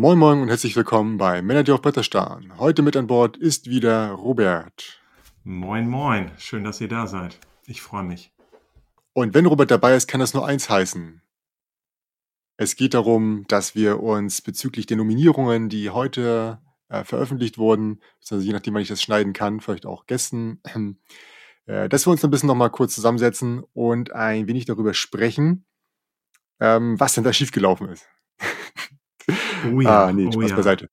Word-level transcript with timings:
Moin 0.00 0.18
Moin 0.18 0.40
und 0.40 0.48
herzlich 0.48 0.76
willkommen 0.76 1.18
bei 1.18 1.42
Manager 1.42 1.74
auf 1.74 1.82
Bretterstein. 1.82 2.56
Heute 2.56 2.80
mit 2.80 2.96
an 2.96 3.06
Bord 3.06 3.36
ist 3.36 3.68
wieder 3.68 4.12
Robert. 4.12 4.98
Moin 5.44 5.90
Moin, 5.90 6.30
schön, 6.38 6.64
dass 6.64 6.80
ihr 6.80 6.88
da 6.88 7.06
seid. 7.06 7.38
Ich 7.66 7.82
freue 7.82 8.04
mich. 8.04 8.32
Und 9.12 9.34
wenn 9.34 9.44
Robert 9.44 9.70
dabei 9.70 9.94
ist, 9.94 10.08
kann 10.08 10.20
das 10.20 10.32
nur 10.32 10.46
eins 10.46 10.70
heißen. 10.70 11.20
Es 12.56 12.76
geht 12.76 12.94
darum, 12.94 13.44
dass 13.48 13.74
wir 13.74 14.02
uns 14.02 14.40
bezüglich 14.40 14.86
der 14.86 14.96
Nominierungen, 14.96 15.68
die 15.68 15.90
heute 15.90 16.62
äh, 16.88 17.04
veröffentlicht 17.04 17.58
wurden, 17.58 18.00
beziehungsweise 18.20 18.46
je 18.46 18.54
nachdem, 18.54 18.72
wann 18.72 18.82
ich 18.82 18.88
das 18.88 19.02
schneiden 19.02 19.34
kann, 19.34 19.60
vielleicht 19.60 19.84
auch 19.84 20.06
gestern, 20.06 20.62
äh, 21.66 21.90
dass 21.90 22.06
wir 22.06 22.12
uns 22.12 22.24
ein 22.24 22.30
bisschen 22.30 22.46
nochmal 22.46 22.70
kurz 22.70 22.94
zusammensetzen 22.94 23.64
und 23.74 24.12
ein 24.12 24.46
wenig 24.46 24.64
darüber 24.64 24.94
sprechen, 24.94 25.66
ähm, 26.58 26.98
was 26.98 27.12
denn 27.12 27.24
da 27.24 27.34
schiefgelaufen 27.34 27.90
ist. 27.90 28.08
Oh 29.66 29.80
ja, 29.80 30.06
ah, 30.06 30.12
nee, 30.12 30.26
oh 30.26 30.32
Spaß 30.32 30.50
ja. 30.50 30.56
beiseite. 30.56 30.90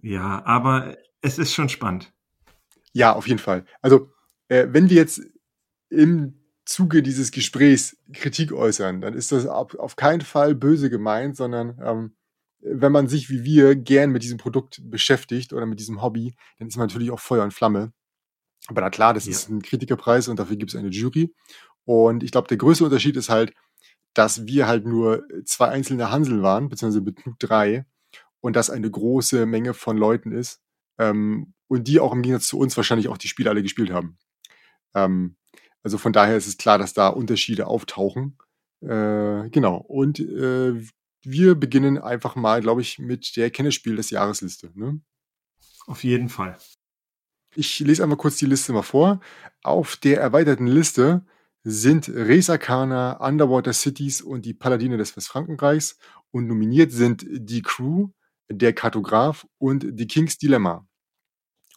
Ja, 0.00 0.44
aber 0.44 0.96
es 1.20 1.38
ist 1.38 1.52
schon 1.52 1.68
spannend. 1.68 2.12
Ja, 2.92 3.12
auf 3.14 3.26
jeden 3.26 3.40
Fall. 3.40 3.64
Also, 3.82 4.10
äh, 4.48 4.66
wenn 4.70 4.88
wir 4.90 4.96
jetzt 4.96 5.20
im 5.90 6.38
Zuge 6.64 7.02
dieses 7.02 7.30
Gesprächs 7.30 7.96
Kritik 8.12 8.52
äußern, 8.52 9.00
dann 9.00 9.14
ist 9.14 9.32
das 9.32 9.46
auf, 9.46 9.74
auf 9.74 9.96
keinen 9.96 10.20
Fall 10.20 10.54
böse 10.54 10.90
gemeint, 10.90 11.36
sondern 11.36 11.78
ähm, 11.82 12.16
wenn 12.60 12.92
man 12.92 13.08
sich 13.08 13.30
wie 13.30 13.44
wir 13.44 13.76
gern 13.76 14.10
mit 14.10 14.22
diesem 14.22 14.38
Produkt 14.38 14.80
beschäftigt 14.84 15.52
oder 15.52 15.66
mit 15.66 15.80
diesem 15.80 16.02
Hobby, 16.02 16.34
dann 16.58 16.68
ist 16.68 16.76
man 16.76 16.86
natürlich 16.86 17.10
auch 17.10 17.20
Feuer 17.20 17.44
und 17.44 17.54
Flamme. 17.54 17.92
Aber 18.66 18.80
na 18.80 18.90
klar, 18.90 19.14
das 19.14 19.24
Ja. 19.26 19.30
ist 19.32 19.48
ein 19.48 19.62
Kritikerpreis 19.62 20.28
und 20.28 20.38
dafür 20.38 20.56
gibt 20.56 20.72
es 20.72 20.76
eine 20.76 20.88
Jury. 20.88 21.34
Und 21.84 22.22
ich 22.22 22.32
glaube, 22.32 22.48
der 22.48 22.58
größte 22.58 22.84
Unterschied 22.84 23.16
ist 23.16 23.30
halt, 23.30 23.54
dass 24.12 24.46
wir 24.46 24.66
halt 24.66 24.84
nur 24.84 25.22
zwei 25.44 25.68
einzelne 25.68 26.10
Hansel 26.10 26.42
waren, 26.42 26.68
beziehungsweise 26.68 27.02
mit 27.02 27.16
Knut 27.16 27.36
drei, 27.38 27.86
und 28.40 28.56
das 28.56 28.70
eine 28.70 28.90
große 28.90 29.46
Menge 29.46 29.74
von 29.74 29.96
Leuten 29.96 30.32
ist. 30.32 30.60
Ähm, 30.98 31.54
und 31.68 31.86
die 31.86 32.00
auch 32.00 32.12
im 32.12 32.22
Gegensatz 32.22 32.48
zu 32.48 32.58
uns 32.58 32.76
wahrscheinlich 32.76 33.08
auch 33.08 33.18
die 33.18 33.28
Spiele 33.28 33.50
alle 33.50 33.62
gespielt 33.62 33.90
haben. 33.90 34.18
Ähm, 34.94 35.36
also 35.82 35.98
von 35.98 36.12
daher 36.12 36.36
ist 36.36 36.46
es 36.46 36.56
klar, 36.56 36.78
dass 36.78 36.94
da 36.94 37.08
Unterschiede 37.08 37.66
auftauchen. 37.66 38.38
Äh, 38.80 39.48
genau. 39.50 39.76
Und 39.76 40.18
äh, 40.20 40.82
wir 41.22 41.54
beginnen 41.54 41.98
einfach 41.98 42.36
mal, 42.36 42.60
glaube 42.60 42.80
ich, 42.80 42.98
mit 42.98 43.36
der 43.36 43.50
Kennerspiel 43.50 43.96
des 43.96 44.10
Jahresliste. 44.10 44.70
Ne? 44.74 45.00
Auf 45.86 46.04
jeden 46.04 46.28
Fall. 46.28 46.56
Ich 47.54 47.80
lese 47.80 48.02
einmal 48.02 48.18
kurz 48.18 48.36
die 48.36 48.46
Liste 48.46 48.72
mal 48.72 48.82
vor. 48.82 49.20
Auf 49.62 49.96
der 49.96 50.20
erweiterten 50.20 50.66
Liste 50.66 51.24
sind 51.64 52.08
Res 52.08 52.50
Arcana, 52.50 53.12
Underwater 53.26 53.72
Cities 53.72 54.22
und 54.22 54.44
die 54.44 54.54
Paladine 54.54 54.96
des 54.96 55.16
Westfrankenreichs. 55.16 55.98
Und 56.30 56.46
nominiert 56.46 56.92
sind 56.92 57.26
die 57.28 57.62
Crew, 57.62 58.10
der 58.50 58.72
Kartograf 58.72 59.46
und 59.58 59.86
die 59.98 60.06
King's 60.06 60.38
Dilemma. 60.38 60.86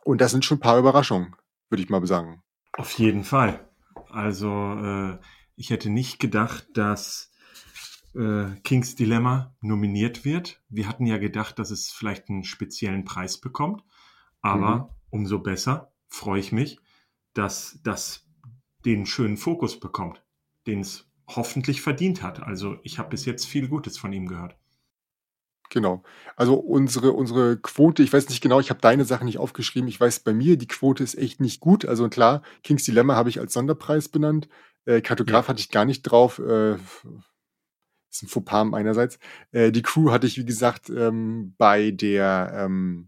Und 0.03 0.21
das 0.21 0.31
sind 0.31 0.45
schon 0.45 0.57
ein 0.57 0.61
paar 0.61 0.79
Überraschungen, 0.79 1.35
würde 1.69 1.83
ich 1.83 1.89
mal 1.89 2.05
sagen. 2.05 2.41
Auf 2.73 2.91
jeden 2.93 3.23
Fall. 3.23 3.69
Also, 4.09 4.49
äh, 4.49 5.17
ich 5.55 5.69
hätte 5.69 5.89
nicht 5.89 6.19
gedacht, 6.19 6.67
dass 6.73 7.31
äh, 8.15 8.55
King's 8.63 8.95
Dilemma 8.95 9.55
nominiert 9.61 10.25
wird. 10.25 10.61
Wir 10.69 10.87
hatten 10.87 11.05
ja 11.05 11.17
gedacht, 11.17 11.59
dass 11.59 11.71
es 11.71 11.91
vielleicht 11.91 12.29
einen 12.29 12.43
speziellen 12.43 13.05
Preis 13.05 13.39
bekommt. 13.39 13.83
Aber 14.41 14.75
Mhm. 14.77 14.89
umso 15.11 15.39
besser 15.39 15.93
freue 16.07 16.39
ich 16.39 16.51
mich, 16.51 16.79
dass 17.33 17.79
das 17.83 18.27
den 18.85 19.05
schönen 19.05 19.37
Fokus 19.37 19.79
bekommt, 19.79 20.23
den 20.67 20.81
es 20.81 21.09
hoffentlich 21.27 21.81
verdient 21.81 22.23
hat. 22.23 22.41
Also, 22.41 22.77
ich 22.83 22.97
habe 22.99 23.09
bis 23.09 23.25
jetzt 23.25 23.45
viel 23.45 23.67
Gutes 23.67 23.97
von 23.97 24.11
ihm 24.13 24.27
gehört. 24.27 24.57
Genau. 25.71 26.03
Also 26.35 26.55
unsere, 26.55 27.13
unsere 27.13 27.57
Quote, 27.57 28.03
ich 28.03 28.11
weiß 28.11 28.27
nicht 28.27 28.41
genau, 28.41 28.59
ich 28.59 28.69
habe 28.69 28.81
deine 28.81 29.05
Sache 29.05 29.23
nicht 29.23 29.37
aufgeschrieben. 29.37 29.87
Ich 29.87 29.99
weiß, 29.99 30.19
bei 30.19 30.33
mir, 30.33 30.57
die 30.57 30.67
Quote 30.67 31.01
ist 31.01 31.17
echt 31.17 31.39
nicht 31.39 31.61
gut. 31.61 31.85
Also 31.85 32.09
klar, 32.09 32.43
King's 32.61 32.83
Dilemma 32.83 33.15
habe 33.15 33.29
ich 33.29 33.39
als 33.39 33.53
Sonderpreis 33.53 34.09
benannt. 34.09 34.49
Äh, 34.85 34.99
Kartograf 35.01 35.45
Ja. 35.45 35.49
hatte 35.49 35.61
ich 35.61 35.71
gar 35.71 35.85
nicht 35.85 36.03
drauf. 36.03 36.39
Äh, 36.39 36.73
ist 36.73 38.23
ein 38.23 38.27
Fauxpas 38.27 38.65
meinerseits. 38.65 39.17
Äh, 39.51 39.71
die 39.71 39.81
Crew 39.81 40.11
hatte 40.11 40.27
ich, 40.27 40.37
wie 40.37 40.43
gesagt, 40.43 40.89
ähm, 40.89 41.55
bei 41.57 41.91
der 41.91 42.51
ähm, 42.53 43.07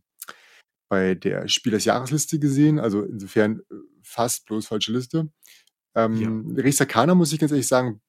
bei 0.87 1.15
der 1.15 1.49
Spiel 1.49 1.73
des 1.73 1.83
Jahresliste 1.83 2.39
gesehen. 2.39 2.79
Also 2.79 3.01
insofern 3.01 3.59
äh, 3.59 3.75
fast 4.03 4.45
bloß 4.45 4.67
falsche 4.67 4.93
Liste. 4.93 5.27
Ähm, 5.95 6.55
Res 6.57 6.79
Arcana 6.79 7.13
muss 7.13 7.33
ich 7.33 7.39
ganz 7.39 7.51
ehrlich 7.51 7.67
sagen, 7.67 7.99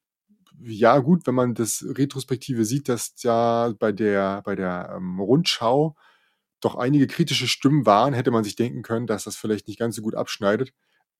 ja 0.61 0.99
gut, 0.99 1.27
wenn 1.27 1.35
man 1.35 1.55
das 1.55 1.85
Retrospektive 1.87 2.65
sieht, 2.65 2.89
dass 2.89 3.15
ja 3.23 3.73
bei 3.79 3.93
der, 3.93 4.43
bei 4.43 4.55
der 4.55 4.95
ähm, 4.97 5.21
Rundschau 5.21 5.97
doch 6.61 6.77
einige 6.77 7.07
kritische 7.07 7.47
Stimmen 7.47 7.87
waren, 7.87 8.15
hätte 8.15 8.31
man 8.31 8.45
sich 8.45 8.57
denken 8.57 8.83
können, 8.83 9.07
dass 9.07 9.25
das 9.25 9.37
vielleicht 9.37 9.69
nicht 9.69 9.79
ganz 9.79 9.97
so 9.97 10.03
gut 10.03 10.15
abschneidet. 10.15 10.73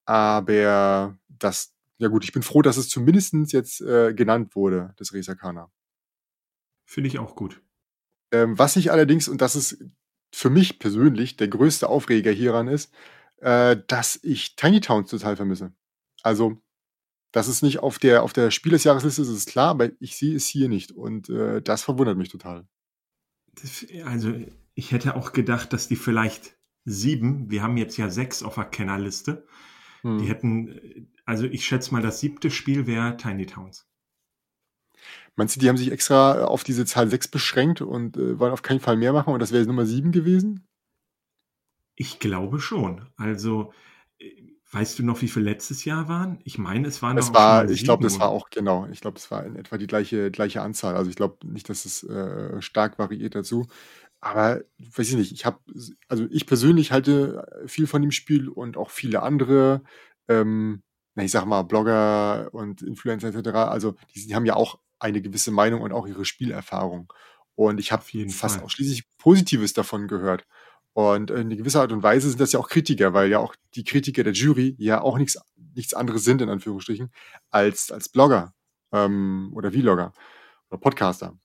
Aber 0.07 1.17
das, 1.29 1.75
ja 1.99 2.09
gut, 2.09 2.25
ich 2.25 2.33
bin 2.33 2.43
froh, 2.43 2.63
dass 2.63 2.77
es 2.77 2.89
zumindest 2.89 3.35
jetzt 3.53 3.81
äh, 3.81 4.15
genannt 4.15 4.55
wurde, 4.57 4.95
das 4.97 5.13
Res 5.13 5.29
Arcana. 5.29 5.71
Finde 6.87 7.09
ich 7.09 7.19
auch 7.19 7.37
gut. 7.37 7.63
Ähm, 8.33 8.59
was 8.59 8.77
ich 8.77 8.91
allerdings, 8.91 9.29
und 9.29 9.41
das 9.41 9.57
ist 9.57 9.85
für 10.33 10.51
mich 10.51 10.79
persönlich 10.79 11.37
der 11.37 11.49
größte 11.49 11.89
Aufreger 11.89 12.33
hieran 12.33 12.69
ist, 12.69 12.93
äh, 13.39 13.77
dass 13.87 14.19
ich 14.23 14.57
Tiny 14.57 14.81
Towns 14.81 15.11
total 15.11 15.37
vermisse. 15.37 15.73
Also, 16.23 16.61
dass 17.35 17.49
es 17.49 17.63
nicht 17.63 17.81
auf 17.81 17.99
der, 17.99 18.23
auf 18.23 18.33
der 18.33 18.51
Spiel 18.51 18.73
des 18.73 18.85
Jahresliste 18.85 19.23
ist, 19.23 19.29
ist 19.29 19.49
klar, 19.49 19.71
aber 19.71 19.91
ich 19.99 20.17
sehe 20.17 20.37
es 20.37 20.47
hier 20.47 20.69
nicht. 20.69 20.93
Und 20.93 21.29
äh, 21.29 21.61
das 21.61 21.83
verwundert 21.83 22.17
mich 22.17 22.29
total. 22.29 22.67
Das, 23.61 23.85
also, 24.05 24.33
ich 24.75 24.93
hätte 24.93 25.17
auch 25.17 25.33
gedacht, 25.33 25.73
dass 25.73 25.89
die 25.89 25.97
vielleicht 25.97 26.57
sieben, 26.85 27.51
wir 27.51 27.63
haben 27.63 27.77
jetzt 27.77 27.97
ja 27.97 28.09
sechs 28.09 28.43
auf 28.43 28.55
der 28.55 28.65
Kennerliste, 28.65 29.47
Hm. 30.05 30.19
die 30.19 30.29
hätten, 30.29 31.09
also 31.25 31.47
ich 31.47 31.67
schätze 31.67 31.93
mal, 31.93 32.03
das 32.03 32.21
siebte 32.21 32.51
Spiel 32.51 32.87
wäre 32.87 33.17
Tiny 33.17 33.47
Towns. 33.47 33.89
Meinst 35.35 35.57
du, 35.57 35.61
die 35.61 35.69
haben 35.69 35.79
sich 35.79 35.91
extra 35.91 36.43
äh, 36.43 36.45
auf 36.45 36.63
diese 36.63 36.85
Zahl 36.85 37.09
6 37.09 37.29
beschränkt 37.29 37.81
und 37.81 38.17
äh, 38.17 38.39
wollen 38.39 38.53
auf 38.53 38.63
keinen 38.63 38.81
Fall 38.81 38.97
mehr 38.97 39.13
machen 39.13 39.33
und 39.33 39.41
das 39.41 39.51
wäre 39.51 39.67
Nummer 39.67 39.87
7 39.87 40.13
gewesen? 40.13 40.69
Ich 41.97 42.19
glaube 42.21 42.61
schon. 42.61 43.09
Also, 43.17 43.73
äh, 43.73 43.75
weißt 44.75 44.99
du 44.99 45.05
noch, 45.05 45.23
wie 45.23 45.29
viel 45.29 45.43
letztes 45.43 45.85
Jahr 45.85 46.09
waren? 46.09 46.41
Ich 46.45 46.59
meine, 46.59 46.89
es 46.89 47.01
waren 47.01 47.17
Es 47.17 47.31
auch 47.31 47.35
war, 47.35 47.71
ich 47.71 47.85
glaube, 47.85 48.03
das 48.03 48.19
war 48.19 48.29
auch, 48.29 48.51
genau, 48.51 48.87
ich 48.91 49.01
glaube, 49.01 49.19
es 49.19 49.31
war 49.31 49.45
in 49.45 49.57
etwa 49.57 49.79
die 49.79 49.87
gleiche, 49.87 50.31
gleiche 50.31 50.63
Anzahl. 50.63 50.97
Also 50.97 51.11
ich 51.11 51.17
glaube 51.17 51.47
nicht, 51.47 51.69
dass 51.69 51.85
es 51.85 52.03
äh, 52.03 52.61
stark 52.61 52.99
variiert 52.99 53.35
dazu. 53.35 53.67
Aber 54.21 54.63
weiß 54.79 55.11
ich 55.11 55.17
nicht, 55.17 55.33
ich 55.33 55.45
habe, 55.45 55.59
also 56.09 56.27
ich 56.31 56.47
persönlich 56.47 56.93
halte 56.93 57.47
viel 57.67 57.87
von 57.87 58.03
dem 58.03 58.11
Spiel 58.11 58.49
und 58.49 58.77
auch 58.77 58.91
viele 58.91 59.23
andere, 59.23 59.83
ähm, 60.29 60.83
na, 61.15 61.25
ich 61.25 61.31
sag 61.31 61.45
mal, 61.45 61.63
Blogger 61.63 62.49
und 62.53 62.83
Influencer 62.83 63.29
etc. 63.29 63.49
Also 63.51 63.97
die, 64.15 64.27
die 64.27 64.35
haben 64.35 64.47
ja 64.47 64.57
auch 64.57 64.79
eine 64.99 65.21
gewisse 65.21 65.51
Meinung 65.51 65.83
und 65.83 65.93
auch 65.93 66.07
ihre 66.07 66.25
Spielerfahrung. 66.25 67.13
Und 67.55 67.79
ich 67.79 67.93
habe 67.93 68.03
fast 68.31 68.57
Fall. 68.57 68.65
ausschließlich 68.65 69.05
Positives 69.19 69.75
davon 69.75 70.09
gehört. 70.09 70.47
Und 70.95 71.33
in 71.33 71.51
gewisser 71.51 71.81
Art 71.81 71.93
und 71.93 72.03
Weise 72.03 72.29
sind 72.29 72.41
das 72.41 72.53
ja 72.53 72.61
auch 72.61 72.69
Kritiker, 72.69 73.13
weil 73.13 73.29
ja 73.29 73.41
auch 73.41 73.57
die 73.75 73.85
Kritiker 73.85 74.23
der 74.23 74.33
Jury 74.33 74.77
ja 74.79 75.03
auch 75.03 75.19
nichts, 75.19 75.39
nichts 75.75 75.93
anderes 75.93 76.25
sind, 76.25 76.41
in 76.41 76.49
Anführungsstrichen, 76.49 77.11
als, 77.51 77.91
als 77.91 78.09
Blogger 78.09 78.55
ähm, 78.93 79.51
oder 79.55 79.73
Vlogger 79.73 80.13
oder 80.71 80.81
Podcaster. 80.81 81.37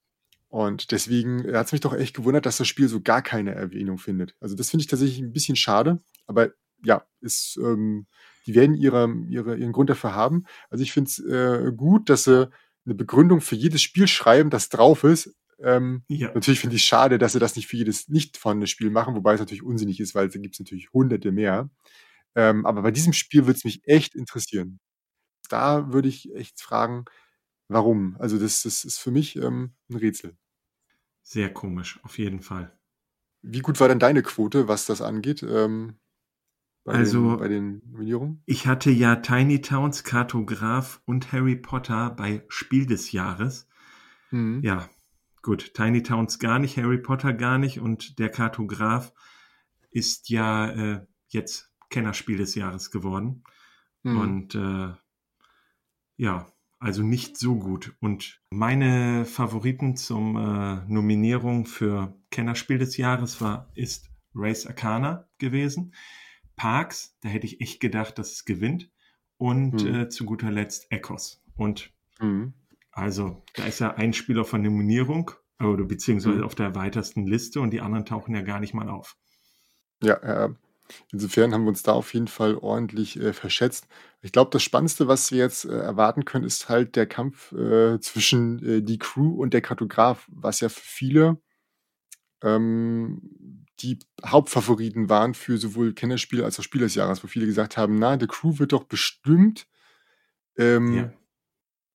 Und 0.50 0.92
deswegen 0.92 1.52
hat 1.54 1.66
es 1.66 1.72
mich 1.72 1.82
doch 1.82 1.94
echt 1.94 2.16
gewundert, 2.16 2.46
dass 2.46 2.58
das 2.58 2.68
Spiel 2.68 2.88
so 2.88 3.02
gar 3.02 3.24
keine 3.24 3.54
Erwähnung 3.56 3.98
findet. 3.98 4.36
Also 4.40 4.56
das 4.56 4.70
finde 4.70 4.82
ich 4.82 4.88
tatsächlich 4.88 5.20
ein 5.20 5.34
bisschen 5.34 5.56
schade, 5.56 6.02
aber 6.28 6.52
ja, 6.84 7.04
ist, 7.20 7.58
ähm, 7.62 8.06
die 8.46 8.56
werden 8.56 8.76
ihre, 8.76 9.12
ihre, 9.30 9.58
ihren 9.58 9.72
Grund 9.72 9.90
dafür 9.90 10.16
haben. 10.16 10.46
Also 10.70 10.84
ich 10.84 10.92
finde 10.92 11.10
es 11.10 11.20
äh, 11.20 11.72
gut, 11.76 12.10
dass 12.10 12.24
sie 12.24 12.50
eine 12.86 12.96
Begründung 12.96 13.42
für 13.42 13.56
jedes 13.56 13.82
Spiel 13.82 14.08
schreiben, 14.08 14.50
das 14.50 14.70
drauf 14.70 15.04
ist. 15.04 15.36
Ähm, 15.64 16.06
Ja, 16.10 16.34
natürlich 16.34 16.60
finde 16.60 16.76
ich 16.76 16.84
es 16.84 16.88
schade, 16.88 17.18
dass 17.18 17.34
sie 17.34 17.40
das 17.40 17.56
nicht 17.56 17.68
für 17.68 17.78
jedes 17.78 18.08
nicht 18.10 18.38
vorhandene 18.38 18.68
Spiel 18.68 18.90
machen, 18.92 19.16
wobei 19.16 19.34
es 19.34 19.40
natürlich 19.40 19.64
unsinnig 19.64 20.00
ist, 20.00 20.16
weil 20.16 20.30
da 20.30 20.40
gibt 20.40 20.56
es 20.56 20.60
natürlich 20.60 20.92
hunderte 20.94 21.32
mehr. 21.32 21.70
Ähm, 22.36 22.66
aber 22.66 22.84
bei 22.84 22.92
diesem 22.92 23.14
Spiel 23.14 23.48
würde 23.48 23.58
es 23.58 23.66
mich 23.66 23.82
echt 23.86 24.16
interessieren. 24.16 24.80
Da 25.50 25.94
würde 25.94 26.10
ich 26.10 26.34
echt 26.36 26.62
fragen, 26.62 27.06
warum? 27.70 28.18
Also 28.20 28.40
das, 28.40 28.64
das 28.64 28.86
ist 28.86 29.00
für 29.00 29.12
mich 29.12 29.38
ähm, 29.38 29.74
ein 29.90 29.98
Rätsel. 29.98 30.38
sehr 31.22 31.54
komisch, 31.54 31.98
auf 32.04 32.18
jeden 32.18 32.42
Fall. 32.42 32.78
Wie 33.42 33.60
gut 33.60 33.80
war 33.82 33.88
denn 33.90 34.00
deine 34.00 34.24
Quote, 34.24 34.68
was 34.70 34.86
das 34.86 35.02
angeht, 35.02 35.44
ähm, 35.44 36.00
bei, 36.86 36.98
den, 36.98 37.36
Also, 37.36 37.38
bei 37.38 37.48
den 37.50 37.82
Nominierungen? 37.92 38.46
ich 38.46 38.68
hatte 38.68 38.92
ja 38.92 39.16
Tiny 39.18 39.62
Towns, 39.62 40.04
Kartograf 40.04 41.02
und 41.06 41.32
Harry 41.32 41.56
Potter 41.56 42.10
bei 42.10 42.44
Spiel 42.50 42.86
des 42.86 43.12
Jahres. 43.14 43.68
Mhm. 44.32 44.62
Ja, 44.62 44.90
gut, 45.42 45.74
Tiny 45.74 46.04
Towns 46.04 46.40
gar 46.40 46.60
nicht, 46.60 46.78
Harry 46.78 46.98
Potter 46.98 47.34
gar 47.34 47.58
nicht 47.58 47.80
und 47.80 48.20
der 48.20 48.30
Kartograf 48.30 49.14
ist 49.92 50.30
ja 50.30 50.70
äh, 50.70 51.06
jetzt 51.30 51.72
Kennerspiel 51.90 52.38
des 52.38 52.56
Jahres 52.56 52.92
geworden. 52.92 53.44
Mhm. 54.04 54.18
Und 54.20 54.56
äh, 54.56 54.94
ja, 56.18 56.48
also 56.80 57.04
nicht 57.04 57.38
so 57.38 57.56
gut. 57.58 57.96
Und 58.00 58.42
meine 58.50 59.26
Favoriten 59.26 59.96
zum 59.96 60.36
äh, 60.38 60.86
Nominierung 60.88 61.66
für 61.66 62.16
Kennerspiel 62.32 62.78
des 62.78 62.98
Jahres 62.98 63.42
war, 63.42 63.70
ist 63.76 64.10
Race 64.36 64.66
Arcana 64.68 65.28
gewesen. 65.40 65.94
Parks, 66.56 67.18
da 67.22 67.30
hätte 67.30 67.48
ich 67.48 67.62
echt 67.62 67.80
gedacht, 67.80 68.18
dass 68.20 68.32
es 68.32 68.46
gewinnt. 68.46 68.92
Und 69.38 69.84
Mhm. 69.84 69.96
äh, 69.96 70.10
zu 70.10 70.26
guter 70.26 70.52
Letzt 70.52 70.92
Echos. 70.92 71.42
Und 71.56 71.92
Mhm. 72.20 72.54
Also, 72.92 73.44
da 73.56 73.66
ist 73.66 73.80
ja 73.80 73.96
ein 73.96 74.14
Spieler 74.14 74.46
von 74.46 74.62
Nominierung, 74.62 75.32
oder 75.62 75.84
beziehungsweise 75.86 76.44
Mhm. 76.44 76.46
auf 76.46 76.56
der 76.56 76.68
erweitersten 76.68 77.26
Liste 77.28 77.60
und 77.62 77.72
die 77.72 77.82
anderen 77.82 78.06
tauchen 78.06 78.36
ja 78.36 78.42
gar 78.42 78.60
nicht 78.62 78.74
mal 78.74 78.90
auf. 78.90 79.18
Ja, 80.02 80.14
äh, 80.16 80.50
insofern 81.12 81.54
haben 81.54 81.64
wir 81.64 81.70
uns 81.70 81.84
da 81.84 81.94
auf 81.94 82.14
jeden 82.14 82.28
Fall 82.28 82.56
ordentlich, 82.56 83.20
äh, 83.20 83.34
verschätzt. 83.34 83.88
Ich 84.22 84.32
glaube, 84.32 84.52
das 84.52 84.64
Spannendste, 84.64 85.08
was 85.08 85.32
wir 85.32 85.40
jetzt, 85.40 85.66
äh, 85.66 85.70
erwarten 85.78 86.26
können, 86.26 86.46
ist 86.46 86.70
halt 86.70 86.96
der 86.96 87.08
Kampf, 87.08 87.52
äh, 87.54 88.00
zwischen, 88.02 88.64
äh, 88.66 88.82
die 88.84 89.00
Crew 89.00 89.42
und 89.42 89.54
der 89.54 89.62
Kartograf, 89.62 90.28
was 90.32 90.62
ja 90.62 90.70
für 90.70 90.82
viele, 90.82 91.42
ähm, 92.44 93.66
die 93.82 94.00
Hauptfavoriten 94.26 95.10
waren 95.10 95.34
für 95.34 95.58
sowohl 95.58 95.94
Kennerspiel 95.94 96.44
als 96.44 96.60
auch 96.60 96.64
Spiel 96.64 96.82
des 96.82 96.96
Jahres, 96.96 97.24
wo 97.24 97.28
viele 97.28 97.46
gesagt 97.48 97.78
haben: 97.78 97.96
„Na, 97.96 98.20
The 98.20 98.28
Crew 98.28 98.60
wird 98.60 98.74
doch 98.74 98.86
bestimmt, 98.86 99.68
ähm, 100.58 101.12
Ja. 101.12 101.19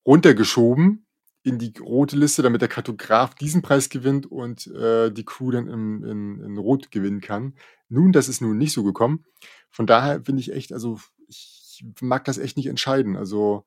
Runtergeschoben 0.07 1.07
in 1.43 1.59
die 1.59 1.73
rote 1.81 2.17
Liste, 2.17 2.43
damit 2.43 2.63
der 2.63 2.69
Kartograf 2.69 3.35
diesen 3.35 3.63
Preis 3.63 3.89
gewinnt 3.91 4.27
und, 4.31 4.67
äh, 4.69 5.11
die 5.13 5.25
Crew 5.25 5.51
dann 5.51 5.69
in 5.69 6.03
in 6.05 6.41
in 6.41 6.59
Rot 6.59 6.91
gewinnen 6.91 7.21
kann.“ 7.21 7.55
Nun, 7.89 8.13
das 8.13 8.29
ist 8.29 8.41
nun 8.41 8.57
nicht 8.59 8.73
so 8.73 8.83
gekommen. 8.85 9.25
Von 9.71 9.87
daher 9.87 10.23
finde 10.25 10.41
ich 10.41 10.53
echt 10.53 10.73
also, 10.73 11.01
ich 11.29 11.85
mag 12.01 12.25
das 12.25 12.39
echt 12.39 12.57
nicht 12.57 12.67
entscheiden. 12.69 13.17
Also, 13.17 13.67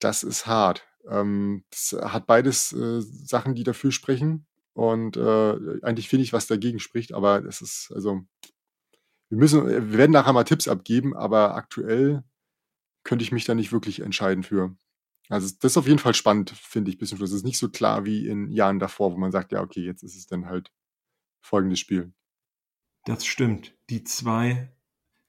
das 0.00 0.22
ist 0.24 0.46
hart. 0.46 0.86
Ähm, 1.08 1.64
das 1.70 1.96
hat 2.12 2.26
beides, 2.26 2.72
äh, 2.72 3.00
Sachen, 3.02 3.54
die 3.54 3.64
dafür 3.64 3.92
sprechen 3.92 4.46
und, 4.74 5.16
äh, 5.16 5.80
eigentlich 5.82 6.12
wenig, 6.12 6.32
was 6.32 6.46
dagegen 6.46 6.78
spricht, 6.80 7.12
aber 7.14 7.44
es 7.46 7.60
ist 7.62 7.92
also 7.94 8.22
wir 9.30 9.38
müssen 9.38 9.66
wir 9.66 9.92
werden 9.94 10.12
nachher 10.12 10.32
mal 10.32 10.44
Tipps 10.44 10.68
abgeben, 10.68 11.16
aber 11.16 11.54
aktuell 11.56 12.22
könnte 13.04 13.24
ich 13.24 13.32
mich 13.32 13.44
da 13.46 13.54
nicht 13.54 13.72
wirklich 13.72 14.00
entscheiden 14.00 14.42
für. 14.44 14.76
Also, 15.28 15.48
das 15.60 15.72
ist 15.72 15.76
auf 15.76 15.86
jeden 15.86 15.98
Fall 15.98 16.14
spannend, 16.14 16.50
finde 16.50 16.90
ich 16.90 16.98
bis 16.98 17.08
zum 17.10 17.18
Schluss. 17.18 17.30
Es 17.30 17.36
ist 17.38 17.44
nicht 17.44 17.58
so 17.58 17.68
klar 17.70 18.04
wie 18.04 18.26
in 18.26 18.50
Jahren 18.50 18.78
davor, 18.78 19.12
wo 19.12 19.16
man 19.18 19.32
sagt: 19.32 19.52
„Ja, 19.52 19.62
okay, 19.62 19.80
jetzt 19.84 20.02
ist 20.02 20.16
es 20.16 20.26
dann 20.26 20.46
halt 20.46 20.70
folgendes 21.42 21.80
Spiel.“ 21.80 22.12
Das 23.04 23.24
stimmt. 23.26 23.76
Die 23.90 24.02
2, 24.02 24.72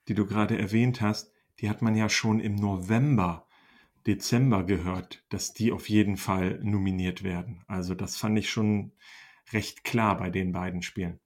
die 0.08 0.16
du 0.16 0.26
gerade 0.26 0.58
erwähnt 0.58 1.02
hast, 1.02 1.32
die 1.60 1.70
hat 1.70 1.82
man 1.84 1.96
ja 1.96 2.10
schon 2.10 2.40
im 2.40 2.56
November, 2.56 3.48
Dezember 4.08 4.64
gehört, 4.66 5.26
dass 5.30 5.54
die 5.54 5.72
auf 5.72 5.90
jeden 5.90 6.18
Fall 6.18 6.60
nominiert 6.64 7.24
werden. 7.24 7.64
Also, 7.68 7.96
das 7.96 8.18
fand 8.18 8.40
ich 8.40 8.50
schon 8.52 8.94
recht 9.54 9.84
klar 9.84 10.18
bei 10.18 10.30
den 10.32 10.52
beiden 10.54 10.82
Spielen. 10.84 11.20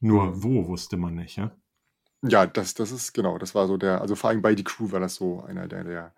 Nur 0.00 0.42
wo 0.42 0.68
wusste 0.68 0.96
man 0.98 1.14
nicht, 1.16 1.36
ja? 1.36 1.56
Ja, 2.24 2.46
das 2.46 2.74
das 2.74 2.90
ist 2.90 3.12
genau, 3.12 3.38
das 3.38 3.54
war 3.54 3.68
so 3.68 3.76
der 3.76 4.00
also, 4.00 4.16
vor 4.16 4.30
allem 4.30 4.42
bei 4.42 4.54
„Die 4.56 4.64
Crew“ 4.64 4.90
war 4.90 4.98
das 4.98 5.14
so 5.14 5.40
einer 5.42 5.68
der 5.68 5.84
der 5.84 6.14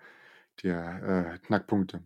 der, 0.64 1.34
äh, 1.34 1.38
Knackpunkte. 1.46 2.02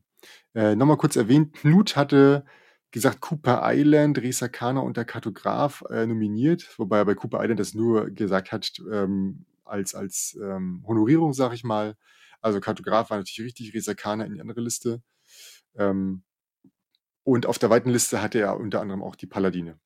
Äh, 0.54 0.76
noch 0.76 0.86
mal 0.86 0.96
kurz 0.96 1.16
erwähnt, 1.16 1.54
Knut 1.54 1.96
hatte 1.96 2.44
gesagt, 2.92 3.20
Cooper 3.20 3.62
Island, 3.64 4.18
Res 4.18 4.42
Arcana 4.42 4.80
und 4.80 4.96
der 4.96 5.04
Kartograf, 5.04 5.82
äh, 5.90 6.06
nominiert, 6.06 6.78
wobei 6.78 6.98
er 6.98 7.04
bei 7.06 7.14
Cooper 7.14 7.42
Island 7.42 7.60
das 7.60 7.74
nur 7.74 8.10
gesagt 8.10 8.52
hat, 8.52 8.70
ähm, 8.92 9.46
als 9.64 9.94
als, 9.94 10.38
ähm, 10.42 10.84
Honorierung, 10.86 11.32
sage 11.34 11.54
ich 11.56 11.64
mal. 11.64 11.96
Also, 12.40 12.60
Kartograf 12.60 13.10
war 13.10 13.18
natürlich 13.18 13.46
richtig, 13.46 13.74
Res 13.74 13.88
Arcana 13.88 14.24
in 14.24 14.34
die 14.34 14.40
andere 14.40 14.60
Liste. 14.60 15.02
Ähm, 15.76 16.22
und 17.24 17.46
auf 17.46 17.58
der 17.58 17.70
weiten 17.70 17.90
Liste 17.90 18.22
hatte 18.22 18.38
er 18.40 18.58
unter 18.60 18.80
anderem 18.80 19.02
auch 19.02 19.16
die 19.16 19.26
Paladine. 19.26 19.78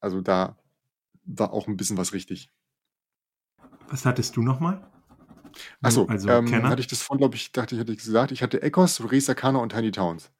Also, 0.00 0.20
da 0.22 0.58
war 1.24 1.52
auch 1.52 1.68
'n 1.68 1.76
bisschen 1.78 1.98
was 1.98 2.12
richtig. 2.14 2.50
Was 3.88 4.04
hattest 4.04 4.36
du 4.36 4.42
noch 4.42 4.60
mal? 5.80 5.80
Ach 5.82 5.90
Du 5.90 5.92
so, 5.92 6.10
also 6.10 6.28
ähm, 6.28 6.44
Kenner? 6.44 6.68
hatte 6.68 6.80
ich 6.80 6.86
das 6.88 7.02
vorhin, 7.02 7.20
glaube 7.20 7.36
ich 7.36 7.52
dachte 7.52 7.74
ich, 7.74 7.80
hatte 7.80 7.92
ich's 7.92 8.04
gesagt. 8.04 8.32
Ich 8.32 8.42
hatte 8.42 8.62
Echos, 8.62 9.00
Res 9.10 9.28
Arcana 9.28 9.58
und 9.58 9.70
Tiny 9.70 9.90
Towns. 9.92 10.30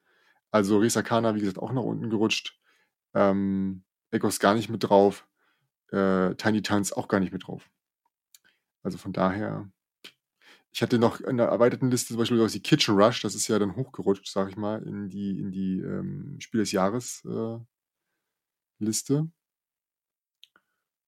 Also, 0.52 0.78
Res 0.78 0.96
Arcana, 0.96 1.34
wie 1.34 1.40
gesagt, 1.40 1.58
auch 1.58 1.72
nach 1.72 1.82
unten 1.82 2.10
gerutscht. 2.10 2.60
Ähm, 3.14 3.84
Echos 4.12 4.40
gar 4.40 4.54
nicht 4.54 4.70
mit 4.70 4.84
drauf. 4.84 5.26
Äh, 5.92 6.34
Tiny 6.36 6.62
Towns 6.62 6.92
auch 6.92 7.08
gar 7.08 7.20
nicht 7.20 7.32
mit 7.32 7.46
drauf. 7.46 7.70
Also, 8.84 8.98
von 8.98 9.12
daher 9.12 9.68
ich 10.72 10.82
hatte 10.82 10.98
noch 10.98 11.20
in 11.20 11.36
der 11.36 11.46
erweiterten 11.46 11.90
Liste 11.90 12.08
zum 12.08 12.18
Beispiel 12.18 12.38
wie 12.38 12.60
Kitchen 12.60 12.96
Rush, 12.96 13.22
das 13.22 13.34
ist 13.34 13.46
ja 13.48 13.58
dann 13.58 13.76
hochgerutscht, 13.76 14.26
sage 14.26 14.50
ich 14.50 14.56
mal, 14.56 14.82
in 14.82 15.08
die 15.08 15.38
in 15.38 15.52
die, 15.52 15.78
ähm, 15.80 16.36
Spiel 16.40 16.60
des 16.60 16.72
Jahres, 16.72 17.22
äh, 17.24 17.58
Liste. 18.78 19.28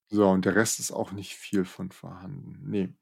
So, 0.08 0.28
und 0.28 0.44
der 0.44 0.56
Rest 0.56 0.80
ist 0.80 0.90
auch 0.92 1.12
nicht 1.12 1.34
viel 1.36 1.64
von 1.64 1.90
vorhanden. 1.92 2.68
Ne. 2.70 2.94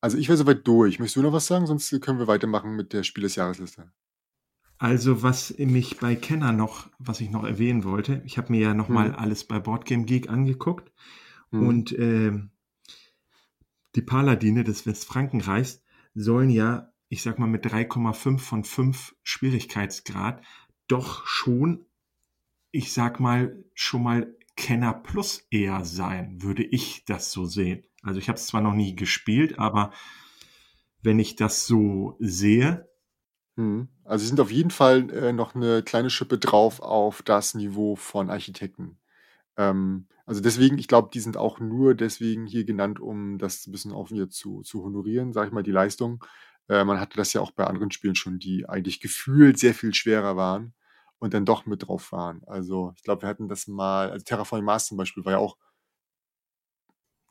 Also, 0.00 0.16
ich 0.16 0.28
wäre 0.28 0.38
so 0.38 0.46
weit 0.46 0.66
durch. 0.66 0.98
Möchtest 0.98 1.16
du 1.16 1.22
noch 1.22 1.32
was 1.34 1.46
sagen? 1.46 1.66
Sonst 1.66 1.90
können 2.00 2.18
wir 2.18 2.26
weitermachen 2.28 2.76
mit 2.76 2.92
der 2.94 3.02
Spiel 3.02 3.22
des 3.24 3.36
Jahres-Liste. 3.36 3.92
Also, 4.78 5.22
was 5.22 5.56
mich 5.58 5.98
bei 5.98 6.16
Kenner 6.16 6.50
noch 6.52 6.88
was 6.98 7.20
ich 7.20 7.28
noch 7.30 7.44
erwähnen 7.44 7.84
wollte, 7.84 8.22
ich 8.24 8.38
habe 8.38 8.52
mir 8.52 8.60
ja 8.62 8.72
noch 8.74 8.90
mal 8.90 9.12
Mhm. 9.12 9.14
alles 9.14 9.44
bei 9.44 9.58
Boardgame 9.58 10.04
Geek 10.06 10.30
angeguckt 10.30 10.92
Mhm. 11.52 11.60
und, 11.60 11.92
ähm, 11.98 12.50
die 13.96 14.02
Paladine 14.02 14.62
des 14.62 14.86
Westfrankenreichs 14.86 15.82
sollen 16.14 16.50
ja, 16.50 16.92
ich 17.08 17.22
sage 17.22 17.40
mal, 17.40 17.46
mit 17.48 17.64
3,5 17.64 18.42
von 18.44 18.62
5 18.64 19.16
Schwierigkeitsgrad 19.22 20.42
doch 20.86 21.26
schon, 21.26 21.86
ich 22.72 22.92
sage 22.92 23.22
mal, 23.22 23.64
schon 23.74 24.02
mal 24.04 24.36
Kenner 24.56 24.94
Plus 24.94 25.46
eher 25.50 25.84
sein, 25.84 26.42
würde 26.42 26.64
ich 26.64 27.04
das 27.04 27.30
so 27.30 27.44
sehen. 27.46 27.84
Also, 28.02 28.18
ich 28.20 28.28
habe 28.28 28.38
es 28.38 28.46
zwar 28.46 28.62
noch 28.62 28.74
nie 28.74 28.96
gespielt, 28.96 29.58
aber 29.58 29.92
wenn 31.02 31.18
ich 31.18 31.36
das 31.36 31.66
so 31.66 32.16
sehe 32.20 32.88
Mhm. 33.58 33.88
Also, 34.04 34.22
sie 34.22 34.28
sind 34.28 34.40
auf 34.40 34.50
jeden 34.50 34.70
Fall, 34.70 35.10
äh, 35.10 35.32
noch 35.32 35.54
'ne 35.54 35.82
kleine 35.82 36.10
Schippe 36.10 36.38
drauf 36.38 36.80
auf 36.80 37.22
das 37.22 37.54
Niveau 37.54 37.96
von 37.96 38.30
Architekten. 38.30 38.98
Ähm, 39.56 40.08
also, 40.26 40.40
deswegen 40.42 40.78
ich 40.78 40.88
glaube, 40.88 41.10
die 41.14 41.20
sind 41.20 41.36
auch 41.38 41.60
nur 41.60 41.94
deswegen 41.94 42.46
hier 42.46 42.64
genannt, 42.64 43.00
um 43.00 43.38
das 43.38 43.66
'n 43.68 43.72
bisschen 43.72 43.92
auch 43.92 44.10
wieder 44.10 44.30
zu 44.30 44.62
zu 44.62 44.84
honorieren, 44.84 45.32
sage 45.32 45.48
ich 45.48 45.54
mal, 45.54 45.62
die 45.64 45.72
Leistung. 45.72 46.24
Äh, 46.68 46.84
man 46.84 47.00
hatte 47.00 47.16
das 47.18 47.32
ja 47.34 47.40
auch 47.42 47.52
bei 47.52 47.64
anderen 47.66 47.90
Spielen 47.92 48.16
schon, 48.16 48.38
die 48.40 48.68
eigentlich 48.68 49.00
gefühlt 49.00 49.58
sehr 49.58 49.74
viel 49.74 49.94
schwerer 49.94 50.36
waren 50.36 50.74
und 51.26 51.34
dann 51.34 51.44
doch 51.46 51.66
mit 51.66 51.86
drauf 51.88 52.12
waren. 52.12 52.42
Also, 52.46 52.92
ich 52.96 53.02
glaube, 53.04 53.22
wir 53.22 53.28
hatten 53.30 53.48
das 53.48 53.66
mal 53.68 54.10
also, 54.10 54.24
Terraforming 54.24 54.64
Mars 54.66 54.86
zum 54.88 54.96
Beispiel 54.98 55.24
war 55.26 55.32
ja 55.34 55.38
auch 55.38 55.56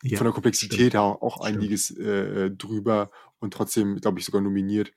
Ja, 0.03 0.17
von 0.17 0.25
der 0.25 0.33
Komplexität 0.33 0.93
her 0.93 1.01
auch 1.01 1.41
Stimmt. 1.41 1.75
einiges, 1.81 1.89
äh, 1.91 2.45
äh, 2.47 2.51
drüber 2.55 3.11
und 3.39 3.53
trotzdem, 3.53 3.95
glaube 3.97 4.19
ich, 4.19 4.25
sogar 4.25 4.41
nominiert. 4.41 4.93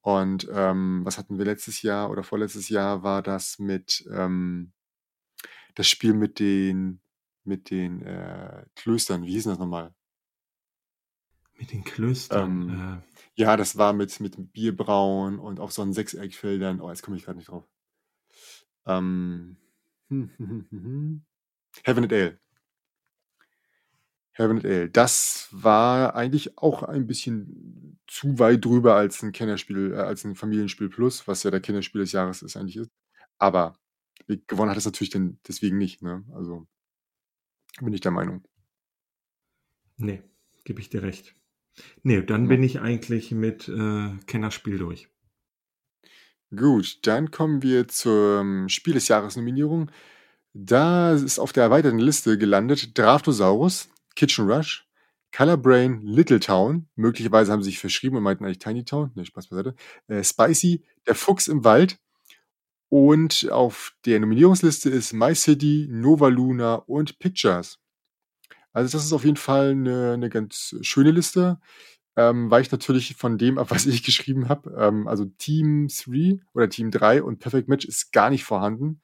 Und, 0.00 0.48
ähm, 0.52 1.00
was 1.04 1.18
hatten 1.18 1.38
wir 1.38 1.44
letztes 1.46 1.82
Jahr 1.82 2.10
oder 2.10 2.22
vorletztes 2.24 2.68
Jahr 2.68 3.02
war 3.02 3.22
das 3.22 3.58
mit, 3.58 4.04
ähm 4.12 4.72
das 5.74 5.88
Spiel 5.88 6.14
mit 6.14 6.38
den 6.38 7.00
mit 7.46 7.68
den, 7.70 8.00
äh, 8.02 8.64
Klöstern. 8.74 9.24
Wie 9.26 9.32
hieß 9.32 9.44
das 9.44 9.58
noch 9.58 9.66
mal? 9.66 9.94
Mit 11.58 11.72
den 11.72 11.82
Klöstern, 11.82 12.62
Ähm, 12.70 12.84
äh 13.00 13.00
ja, 13.36 13.56
das 13.56 13.76
war 13.78 13.92
mit 13.94 14.20
mit 14.20 14.52
Bierbrauen 14.52 15.38
und 15.38 15.58
auf 15.60 15.72
so 15.72 15.82
'n 15.82 15.92
Sechseckfeldern. 15.92 16.80
Oh, 16.80 16.88
jetzt 16.90 17.02
komme 17.02 17.16
ich 17.16 17.24
grad 17.24 17.36
nicht 17.36 17.48
drauf. 17.48 17.68
Ähm, 18.86 19.56
Heaven 21.84 22.04
and 22.04 22.12
Ale. 22.12 22.38
Heaven 24.36 24.56
and 24.58 24.64
Ale. 24.66 24.88
Das 24.90 25.48
war 25.52 26.14
eigentlich 26.16 26.58
auch 26.58 26.82
ein 26.82 27.06
bisschen 27.06 27.98
zu 28.08 28.38
weit 28.38 28.64
drüber 28.64 28.96
als 28.96 29.22
'n 29.22 29.32
Kennerspiel 29.32 29.92
äh, 29.92 29.96
als 29.98 30.24
'n 30.24 30.34
Familienspiel 30.34 30.88
Plus, 30.88 31.26
was 31.28 31.42
ja 31.44 31.50
der 31.50 31.60
Kinderspiel 31.60 32.00
des 32.00 32.12
Jahres 32.12 32.42
ist 32.42 32.56
eigentlich 32.56 32.76
ist. 32.76 32.90
Aber 33.38 33.74
ge 34.26 34.40
gewonnen 34.46 34.70
hat 34.70 34.78
es 34.78 34.84
natürlich 34.86 35.10
dann 35.10 35.38
deswegen 35.46 35.78
nicht, 35.78 36.02
ne? 36.02 36.24
Also 36.34 36.66
bin 37.80 37.92
ich 37.92 38.00
der 38.00 38.10
Meinung. 38.10 38.42
Ne, 39.96 40.22
gebe 40.64 40.80
ich 40.80 40.88
dir 40.88 41.02
recht. 41.02 41.34
Ne, 42.04 42.24
dann 42.24 42.44
Ja. 42.44 42.48
bin 42.50 42.62
ich 42.64 42.80
eigentlich 42.80 43.32
mit, 43.32 43.68
äh, 43.68 44.10
Kennerspiel 44.26 44.78
durch. 44.78 45.08
Gut, 46.56 46.98
dann 47.06 47.30
kommen 47.30 47.62
wir 47.62 47.88
zum 47.88 48.68
Spiel 48.68 48.94
des 48.94 49.08
Jahres-Nominierung. 49.08 49.90
Da 50.54 51.12
ist 51.14 51.38
auf 51.38 51.52
der 51.52 51.64
erweiterten 51.64 51.98
Liste 51.98 52.38
gelandet 52.38 52.98
Draftosaurus, 52.98 53.88
Kitchen 54.16 54.50
Rush, 54.50 54.86
Color 55.36 55.56
Brain, 55.58 56.02
Little 56.02 56.40
Town. 56.40 56.88
Möglicherweise 56.96 57.52
haben 57.52 57.62
sie 57.62 57.70
sich 57.70 57.78
verschrieben 57.80 58.16
und 58.16 58.22
meinten 58.24 58.44
eigentlich 58.44 58.58
Tiny 58.60 58.84
Town. 58.84 59.12
Ne, 59.14 59.24
Spaß 59.26 59.48
beiseite. 59.48 59.74
Äh, 60.08 60.24
Spicy, 60.24 60.84
Der 61.06 61.14
Fuchs 61.14 61.48
im 61.48 61.64
Wald. 61.64 61.98
Und 62.90 63.50
auf 63.50 63.94
der 64.06 64.20
Nominierungsliste 64.20 64.90
ist 64.90 65.12
My 65.14 65.34
City, 65.34 65.88
Nova 65.90 66.28
Luna 66.28 66.76
und 66.76 67.18
Pictures. 67.20 67.78
Also, 68.72 68.96
das 68.98 69.04
ist 69.06 69.12
auf 69.12 69.24
jeden 69.24 69.36
Fall 69.38 69.74
'ne 69.76 70.16
'ne 70.18 70.30
ganz 70.30 70.76
schöne 70.82 71.10
Liste. 71.12 71.58
Ähm, 72.16 72.50
weicht 72.50 72.72
natürlich 72.72 73.16
von 73.16 73.38
dem 73.38 73.58
ab, 73.58 73.68
was 73.70 73.86
ich 73.86 74.02
geschrieben 74.02 74.48
habe. 74.48 74.74
Ähm, 74.78 75.08
also 75.08 75.24
Team 75.24 75.88
3 75.88 76.40
oder 76.54 76.68
Team 76.68 76.90
3 76.90 77.22
und 77.22 77.38
Perfect 77.38 77.68
Match 77.68 77.84
ist 77.86 78.12
gar 78.12 78.30
nicht 78.30 78.44
vorhanden. 78.44 79.02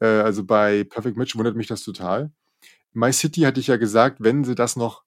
Äh, 0.00 0.06
also 0.06 0.44
bei 0.44 0.84
Perfect 0.84 1.16
Match 1.16 1.36
wundert 1.36 1.56
mich 1.56 1.66
das 1.68 1.82
total. 1.84 2.32
My 2.92 3.12
City 3.12 3.42
hatte 3.42 3.60
ich 3.60 3.68
ja 3.68 3.76
gesagt, 3.76 4.18
wenn 4.20 4.44
sie 4.44 4.54
das 4.54 4.76
noch 4.76 5.04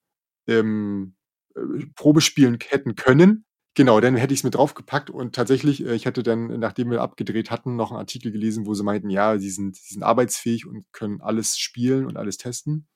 ähm, 0.48 1.16
äh, 1.56 1.86
Probespielen 1.96 2.60
hätten 2.70 2.96
können, 2.96 3.46
genau, 3.76 4.00
dann 4.00 4.16
hätte 4.16 4.34
ich 4.34 4.42
es 4.42 4.44
mit 4.44 4.56
draufgepackt 4.56 5.10
und 5.10 5.36
tatsächlich, 5.36 5.86
äh, 5.86 5.96
ich 5.96 6.08
hatte 6.08 6.24
dann, 6.24 6.60
nachdem 6.60 6.92
wir 6.92 7.02
abgedreht 7.02 7.52
hatten, 7.52 7.76
noch 7.76 7.92
einen 7.92 8.00
Artikel 8.00 8.32
gelesen, 8.32 8.66
wo 8.66 8.74
sie 8.74 8.84
meinten, 8.84 9.10
ja, 9.10 9.38
sie 9.40 9.50
sind, 9.50 9.76
sind 9.76 10.04
arbeitsfähig 10.04 10.66
und 10.68 10.86
können 10.94 11.22
alles 11.22 11.58
spielen 11.58 12.06
und 12.06 12.18
alles 12.18 12.38
testen. 12.38 12.88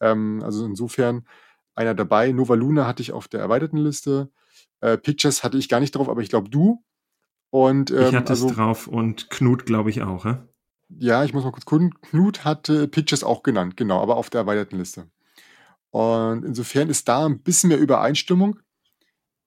Ähm, 0.00 0.42
also 0.44 0.64
insofern 0.66 1.26
einer 1.78 1.94
dabei. 1.94 2.32
Nova 2.32 2.54
Luna 2.54 2.86
hatte 2.86 3.02
ich 3.02 3.12
auf 3.12 3.28
der 3.28 3.40
erweiterten 3.40 3.78
Liste. 3.78 4.30
Äh, 4.80 4.98
Pictures 4.98 5.42
hatte 5.42 5.56
ich 5.56 5.68
gar 5.68 5.80
nicht 5.80 5.92
drauf, 5.92 6.08
aber 6.08 6.20
ich 6.20 6.28
glaube 6.28 6.50
du. 6.50 6.84
Und, 7.50 7.90
ähm, 7.90 8.08
ich 8.08 8.14
hatte 8.14 8.30
also, 8.30 8.48
es 8.48 8.54
drauf 8.54 8.86
und 8.86 9.30
Knut, 9.30 9.64
glaube 9.64 9.90
ich, 9.90 10.02
auch. 10.02 10.24
Hä? 10.24 10.36
Ja, 10.90 11.24
ich 11.24 11.32
muss 11.32 11.44
mal 11.44 11.52
kurz 11.52 11.64
gucken. 11.64 11.94
Knut 12.02 12.44
hatte 12.44 12.88
Pictures 12.88 13.24
auch 13.24 13.42
genannt, 13.42 13.76
genau, 13.76 14.02
aber 14.02 14.16
auf 14.16 14.28
der 14.28 14.42
erweiterten 14.42 14.76
Liste. 14.76 15.08
Und 15.90 16.44
insofern 16.44 16.90
ist 16.90 17.08
da 17.08 17.24
ein 17.24 17.40
bisschen 17.40 17.68
mehr 17.68 17.78
Übereinstimmung, 17.78 18.58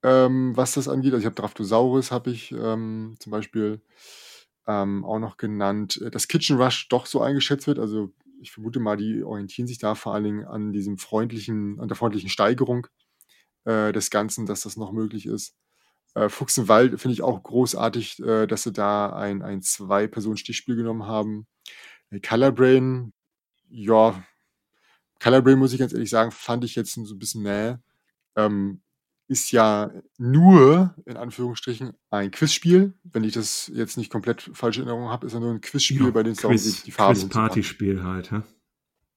ähm, 0.03 0.55
was 0.55 0.73
das 0.73 0.87
angeht. 0.87 1.13
Also 1.13 1.21
ich 1.21 1.25
habe 1.25 1.35
Draftosaurus, 1.35 2.11
habe 2.11 2.31
ich 2.31 2.51
ähm, 2.51 3.15
zum 3.19 3.31
Beispiel 3.31 3.81
ähm, 4.67 5.05
auch 5.05 5.19
noch 5.19 5.37
genannt, 5.37 6.03
dass 6.11 6.27
Kitchen 6.27 6.57
Rush 6.57 6.87
doch 6.89 7.05
so 7.05 7.21
eingeschätzt 7.21 7.67
wird. 7.67 7.77
Also 7.77 8.11
ich 8.41 8.51
vermute 8.51 8.79
mal, 8.79 8.97
die 8.97 9.23
orientieren 9.23 9.67
sich 9.67 9.77
da 9.77 9.95
vor 9.95 10.13
allen 10.13 10.23
Dingen 10.23 10.45
an 10.45 10.73
diesem 10.73 10.97
freundlichen, 10.97 11.79
an 11.79 11.87
der 11.87 11.95
freundlichen 11.95 12.29
Steigerung 12.29 12.87
äh, 13.65 13.91
des 13.91 14.09
Ganzen, 14.09 14.45
dass 14.45 14.61
das 14.61 14.77
noch 14.77 14.91
möglich 14.91 15.25
ist. 15.25 15.55
Äh, 16.15 16.29
Fuchsenwald 16.29 16.99
finde 16.99 17.13
ich 17.13 17.21
auch 17.21 17.41
großartig, 17.41 18.19
äh, 18.19 18.47
dass 18.47 18.63
sie 18.63 18.73
da 18.73 19.13
ein, 19.13 19.41
ein 19.41 19.61
Zwei-Personen-Stichspiel 19.61 20.75
genommen 20.75 21.05
haben. 21.05 21.47
Äh, 22.09 22.19
Colorbrain, 22.19 23.13
ja, 23.69 24.23
Colorbrain 25.21 25.59
muss 25.59 25.73
ich 25.73 25.79
ganz 25.79 25.93
ehrlich 25.93 26.09
sagen, 26.09 26.31
fand 26.31 26.65
ich 26.65 26.75
jetzt 26.75 26.93
so 26.93 27.15
ein 27.15 27.19
bisschen 27.19 27.43
mäh. 27.43 27.75
Ähm, 28.35 28.81
ist 29.31 29.53
ja 29.53 29.91
nur, 30.17 30.93
in 31.05 31.15
Anführungsstrichen, 31.15 31.93
ein 32.09 32.31
Quizspiel. 32.31 32.93
Wenn 33.03 33.23
ich 33.23 33.31
das 33.31 33.71
jetzt 33.73 33.97
nicht 33.97 34.11
komplett 34.11 34.41
falsche 34.53 34.81
Erinnerung 34.81 35.07
habe, 35.07 35.25
ist 35.25 35.31
ja 35.31 35.39
nur 35.39 35.51
ein 35.51 35.61
Quizspiel, 35.61 36.03
Ja, 36.03 36.11
bei 36.11 36.23
dem 36.23 36.33
es 36.33 36.39
Quiz, 36.39 36.65
geht, 36.65 36.85
die 36.87 36.91
Farben 36.91 37.17
Quiz-Partyspiel 37.17 38.03
halt. 38.03 38.29
Hä? 38.31 38.41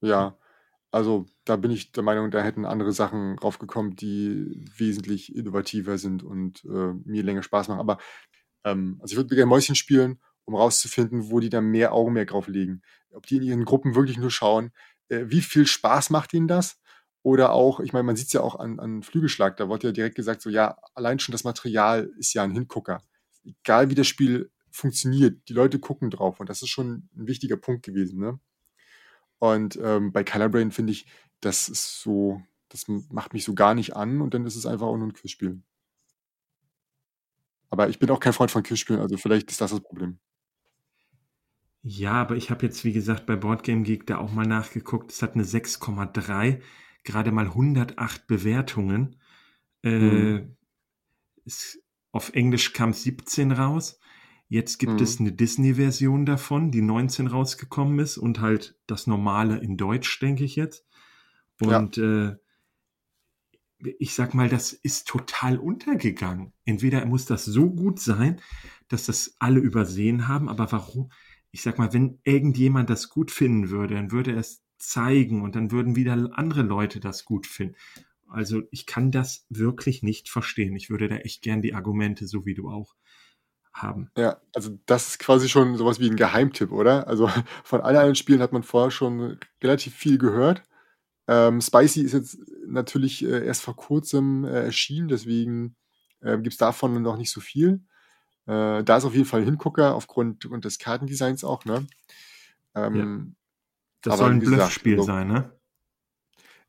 Ja, 0.02 0.38
also 0.92 1.26
da 1.44 1.56
bin 1.56 1.72
ich 1.72 1.90
der 1.90 2.04
Meinung, 2.04 2.30
da 2.30 2.44
hätten 2.44 2.64
andere 2.64 2.92
Sachen 2.92 3.36
raufgekommen, 3.40 3.96
die 3.96 4.64
wesentlich 4.76 5.34
innovativer 5.34 5.98
sind 5.98 6.22
und 6.22 6.64
äh, 6.64 6.92
mir 7.04 7.24
länger 7.24 7.42
Spaß 7.42 7.66
machen. 7.66 7.80
Aber 7.80 7.98
ähm, 8.62 8.98
also 9.02 9.14
ich 9.14 9.16
würde 9.16 9.34
gerne 9.34 9.48
Mäuschen 9.48 9.74
spielen, 9.74 10.20
um 10.44 10.54
rauszufinden, 10.54 11.28
wo 11.28 11.40
die 11.40 11.50
da 11.50 11.60
mehr 11.60 11.92
Augenmerk 11.92 12.28
drauf 12.28 12.46
legen. 12.46 12.82
Ob 13.10 13.26
die 13.26 13.38
in 13.38 13.42
ihren 13.42 13.64
Gruppen 13.64 13.96
wirklich 13.96 14.18
nur 14.18 14.30
schauen, 14.30 14.70
äh, 15.08 15.24
wie 15.26 15.40
viel 15.40 15.66
Spaß 15.66 16.10
macht 16.10 16.32
ihnen 16.34 16.46
das? 16.46 16.80
Oder 17.24 17.54
auch, 17.54 17.80
ich 17.80 17.94
meine, 17.94 18.02
man 18.02 18.16
sieht 18.16 18.26
es 18.26 18.34
ja 18.34 18.42
auch 18.42 18.54
an, 18.56 18.78
an 18.78 19.02
Flügelschlag, 19.02 19.56
da 19.56 19.70
wurde 19.70 19.88
ja 19.88 19.92
direkt 19.92 20.14
gesagt, 20.14 20.42
so 20.42 20.50
ja, 20.50 20.76
allein 20.94 21.18
schon 21.18 21.32
das 21.32 21.42
Material 21.42 22.12
ist 22.18 22.34
ja 22.34 22.44
ein 22.44 22.52
Hingucker. 22.52 23.02
Egal 23.46 23.88
wie 23.88 23.94
das 23.94 24.06
Spiel 24.06 24.50
funktioniert, 24.70 25.48
die 25.48 25.54
Leute 25.54 25.78
gucken 25.78 26.10
drauf 26.10 26.38
und 26.38 26.50
das 26.50 26.60
ist 26.60 26.68
schon 26.68 27.08
ein 27.16 27.26
wichtiger 27.26 27.56
Punkt 27.56 27.82
gewesen. 27.82 28.20
Ne? 28.20 28.38
Und 29.38 29.78
ähm, 29.82 30.12
bei 30.12 30.22
Colorbrain 30.22 30.70
finde 30.70 30.92
ich, 30.92 31.06
das 31.40 31.70
ist 31.70 32.02
so, 32.02 32.42
das 32.68 32.88
macht 32.88 33.32
mich 33.32 33.44
so 33.44 33.54
gar 33.54 33.74
nicht 33.74 33.96
an 33.96 34.20
und 34.20 34.34
dann 34.34 34.44
ist 34.44 34.56
es 34.56 34.66
einfach 34.66 34.86
auch 34.86 34.98
nur 34.98 35.06
ein 35.06 35.14
Quizspiel. 35.14 35.62
Aber 37.70 37.88
ich 37.88 37.98
bin 37.98 38.10
auch 38.10 38.20
kein 38.20 38.34
Freund 38.34 38.50
von 38.50 38.62
Quizspielen, 38.62 39.00
also 39.00 39.16
vielleicht 39.16 39.50
ist 39.50 39.62
das 39.62 39.70
das 39.70 39.80
Problem. 39.80 40.18
Ja, 41.80 42.12
aber 42.12 42.36
ich 42.36 42.50
habe 42.50 42.66
jetzt, 42.66 42.84
wie 42.84 42.92
gesagt, 42.92 43.24
bei 43.24 43.36
Boardgame 43.36 43.82
Geek 43.82 44.06
da 44.06 44.18
auch 44.18 44.30
mal 44.30 44.46
nachgeguckt. 44.46 45.10
Es 45.10 45.22
hat 45.22 45.34
eine 45.34 45.44
6,3 45.44 46.60
gerade 47.04 47.32
mal 47.32 47.46
108 47.46 48.26
Bewertungen. 48.26 49.16
Äh, 49.82 49.98
mhm. 49.98 50.56
es, 51.44 51.78
auf 52.12 52.32
Englisch 52.34 52.72
kam 52.72 52.92
17 52.92 53.52
raus. 53.52 53.98
Jetzt 54.48 54.78
gibt 54.78 54.94
mhm. 54.94 55.02
es 55.02 55.20
eine 55.20 55.32
Disney-Version 55.32 56.26
davon, 56.26 56.70
die 56.70 56.82
19 56.82 57.26
rausgekommen 57.26 57.98
ist 57.98 58.18
und 58.18 58.40
halt 58.40 58.78
das 58.86 59.06
normale 59.06 59.58
in 59.58 59.76
Deutsch, 59.76 60.18
denke 60.20 60.44
ich 60.44 60.56
jetzt. 60.56 60.86
Und 61.60 61.96
ja. 61.96 62.30
äh, 62.30 62.36
ich 63.98 64.14
sag 64.14 64.34
mal, 64.34 64.48
das 64.48 64.72
ist 64.72 65.08
total 65.08 65.58
untergegangen. 65.58 66.52
Entweder 66.64 67.04
muss 67.04 67.26
das 67.26 67.44
so 67.44 67.70
gut 67.70 68.00
sein, 68.00 68.40
dass 68.88 69.06
das 69.06 69.36
alle 69.38 69.60
übersehen 69.60 70.28
haben, 70.28 70.48
aber 70.48 70.70
warum? 70.72 71.10
Ich 71.50 71.62
sag 71.62 71.78
mal, 71.78 71.92
wenn 71.92 72.18
irgendjemand 72.24 72.90
das 72.90 73.08
gut 73.08 73.30
finden 73.30 73.70
würde, 73.70 73.94
dann 73.94 74.10
würde 74.10 74.32
es 74.32 74.63
zeigen 74.88 75.42
und 75.42 75.54
dann 75.56 75.70
würden 75.70 75.96
wieder 75.96 76.30
andere 76.34 76.62
Leute 76.62 77.00
das 77.00 77.24
gut 77.24 77.46
finden. 77.46 77.76
Also 78.28 78.62
ich 78.70 78.86
kann 78.86 79.10
das 79.10 79.46
wirklich 79.48 80.02
nicht 80.02 80.28
verstehen. 80.28 80.74
Ich 80.76 80.90
würde 80.90 81.08
da 81.08 81.16
echt 81.16 81.42
gern 81.42 81.62
die 81.62 81.74
Argumente, 81.74 82.26
so 82.26 82.46
wie 82.46 82.54
du 82.54 82.68
auch, 82.68 82.94
haben. 83.72 84.10
Ja, 84.16 84.40
also 84.54 84.78
das 84.86 85.08
ist 85.08 85.18
quasi 85.18 85.48
schon 85.48 85.76
sowas 85.76 85.98
wie 85.98 86.08
ein 86.08 86.16
Geheimtipp, 86.16 86.70
oder? 86.70 87.08
Also 87.08 87.28
von 87.64 87.80
allen 87.80 87.96
anderen 87.96 88.14
Spielen 88.14 88.40
hat 88.40 88.52
man 88.52 88.62
vorher 88.62 88.90
schon 88.90 89.38
relativ 89.62 89.94
viel 89.94 90.16
gehört. 90.18 90.62
Ähm, 91.26 91.60
Spicy 91.60 92.02
ist 92.02 92.12
jetzt 92.12 92.38
natürlich 92.66 93.24
äh, 93.24 93.44
erst 93.44 93.62
vor 93.62 93.76
kurzem 93.76 94.44
äh, 94.44 94.64
erschienen, 94.64 95.08
deswegen 95.08 95.76
äh, 96.20 96.36
gibt 96.36 96.52
es 96.52 96.58
davon 96.58 97.00
noch 97.02 97.16
nicht 97.16 97.30
so 97.30 97.40
viel. 97.40 97.82
Äh, 98.46 98.84
da 98.84 98.96
ist 98.96 99.04
auf 99.04 99.14
jeden 99.14 99.24
Fall 99.24 99.40
ein 99.40 99.46
Hingucker 99.46 99.94
aufgrund, 99.94 100.46
des 100.64 100.78
Kartendesigns 100.78 101.44
auch, 101.44 101.64
ne? 101.64 101.86
Ähm, 102.74 103.36
das 104.04 104.18
soll 104.18 104.30
ein 104.30 104.40
Bluffspiel 104.40 104.98
so, 104.98 105.02
sein, 105.02 105.28
ne? 105.28 105.52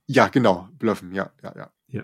Ja, 0.07 0.27
genau, 0.27 0.69
Bluffen, 0.73 1.13
ja, 1.13 1.31
ja, 1.43 1.53
ja. 1.55 1.71
Ja. 1.87 2.03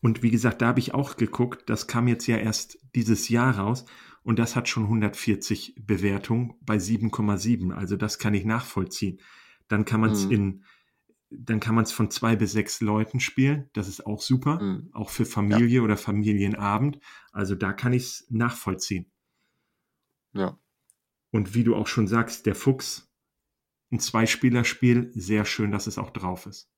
Und 0.00 0.22
wie 0.22 0.30
gesagt, 0.30 0.62
da 0.62 0.68
habe 0.68 0.80
ich 0.80 0.94
auch 0.94 1.16
geguckt, 1.16 1.68
das 1.68 1.86
kam 1.86 2.08
jetzt 2.08 2.26
ja 2.26 2.36
erst 2.36 2.78
dieses 2.94 3.28
Jahr 3.28 3.58
raus 3.58 3.84
und 4.22 4.38
das 4.38 4.56
hat 4.56 4.68
schon 4.68 4.84
140 4.84 5.74
Bewertungen 5.78 6.54
bei 6.62 6.76
7,7. 6.76 7.72
Also 7.72 7.96
das 7.96 8.18
kann 8.18 8.34
ich 8.34 8.44
nachvollziehen. 8.44 9.20
Dann 9.68 9.84
kann 9.84 10.00
man 10.00 10.12
es 10.12 10.26
mhm. 10.26 10.32
in, 10.32 10.64
dann 11.30 11.60
kann 11.60 11.74
man 11.74 11.84
es 11.84 11.92
von 11.92 12.10
zwei 12.10 12.36
bis 12.36 12.52
sechs 12.52 12.80
Leuten 12.80 13.20
spielen. 13.20 13.68
Das 13.72 13.88
ist 13.88 14.06
auch 14.06 14.20
super. 14.20 14.60
Mhm. 14.60 14.90
Auch 14.92 15.10
für 15.10 15.24
Familie 15.24 15.78
ja. 15.78 15.82
oder 15.82 15.96
Familienabend. 15.96 16.98
Also 17.32 17.54
da 17.54 17.72
kann 17.72 17.92
ich 17.92 18.02
es 18.04 18.26
nachvollziehen. 18.30 19.10
Ja. 20.32 20.58
Und 21.30 21.54
wie 21.54 21.64
du 21.64 21.76
auch 21.76 21.86
schon 21.86 22.08
sagst, 22.08 22.46
der 22.46 22.54
Fuchs, 22.54 23.09
ein 23.90 23.98
Zweispielerspiel, 23.98 25.10
sehr 25.14 25.44
schön, 25.44 25.72
dass 25.72 25.86
es 25.86 25.98
auch 25.98 26.10
drauf 26.10 26.46
ist. 26.46 26.70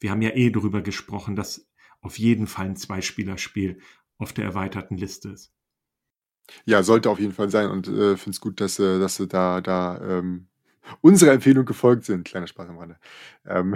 Wir 0.00 0.10
haben 0.10 0.22
ja 0.22 0.30
eh 0.30 0.50
darüber 0.50 0.82
gesprochen, 0.82 1.36
dass 1.36 1.68
auf 2.00 2.18
jeden 2.18 2.46
Fall 2.46 2.66
ein 2.66 2.76
Zweispielerspiel 2.76 3.80
auf 4.18 4.32
der 4.32 4.44
erweiterten 4.44 4.96
Liste 4.96 5.30
ist. 5.30 5.52
Ja, 6.64 6.82
sollte 6.82 7.10
auf 7.10 7.18
jeden 7.18 7.32
Fall 7.32 7.50
sein 7.50 7.70
und 7.70 7.88
äh, 7.88 8.16
finde 8.16 8.30
es 8.30 8.40
gut, 8.40 8.60
dass, 8.60 8.78
äh, 8.78 8.98
dass 8.98 9.16
sie 9.16 9.26
da, 9.26 9.60
da 9.60 10.00
ähm, 10.00 10.48
unserer 11.00 11.32
Empfehlung 11.32 11.64
gefolgt 11.64 12.04
sind. 12.04 12.24
Kleiner 12.24 12.46
Spaß 12.46 12.68
am 12.68 12.78
Rande. 12.78 12.98
Ähm, 13.44 13.74